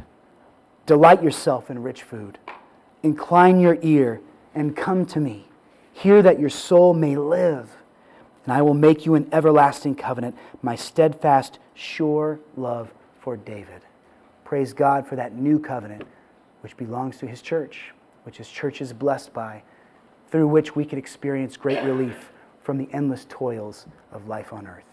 Delight 0.87 1.23
yourself 1.23 1.71
in 1.71 1.85
rich 1.85 2.03
food. 2.03 2.41
Incline 3.05 3.61
your 3.61 3.79
ear 3.81 4.21
and 4.57 4.77
come 4.77 5.07
to 5.07 5.21
me. 5.21 5.48
Hear 5.99 6.23
that 6.23 6.39
your 6.39 6.49
soul 6.49 6.95
may 6.95 7.17
live, 7.17 7.77
and 8.45 8.53
I 8.53 8.63
will 8.63 8.73
make 8.73 9.05
you 9.05 9.17
an 9.17 9.29
everlasting 9.33 9.97
covenant, 9.97 10.37
my 10.63 10.77
steadfast, 10.77 11.59
sure 11.75 12.39
love 12.57 12.95
for 13.19 13.37
David. 13.37 13.83
Praise 14.45 14.73
God 14.73 15.09
for 15.09 15.17
that 15.17 15.35
new 15.35 15.59
covenant 15.59 16.05
which 16.61 16.77
belongs 16.77 17.19
to 17.19 17.27
his 17.27 17.43
church, 17.43 17.93
which 18.23 18.37
his 18.37 18.49
church 18.49 18.81
is 18.81 18.93
blessed 18.93 19.33
by, 19.33 19.65
through 20.31 20.47
which 20.47 20.77
we 20.77 20.85
can 20.85 21.01
experience 21.01 21.57
great 21.57 21.83
relief 21.83 22.31
from 22.63 22.79
the 22.79 22.89
endless 22.93 23.27
toils 23.29 23.87
of 24.13 24.29
life 24.29 24.53
on 24.53 24.69
earth. 24.69 24.85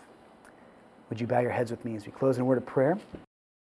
Would 1.11 1.21
you 1.21 1.27
bow 1.27 1.39
your 1.39 1.51
heads 1.51 1.69
with 1.69 1.85
me 1.85 1.95
as 1.95 2.07
we 2.07 2.13
close 2.13 2.37
in 2.37 2.41
a 2.41 2.45
word 2.45 2.57
of 2.57 2.65
prayer? 2.65 2.97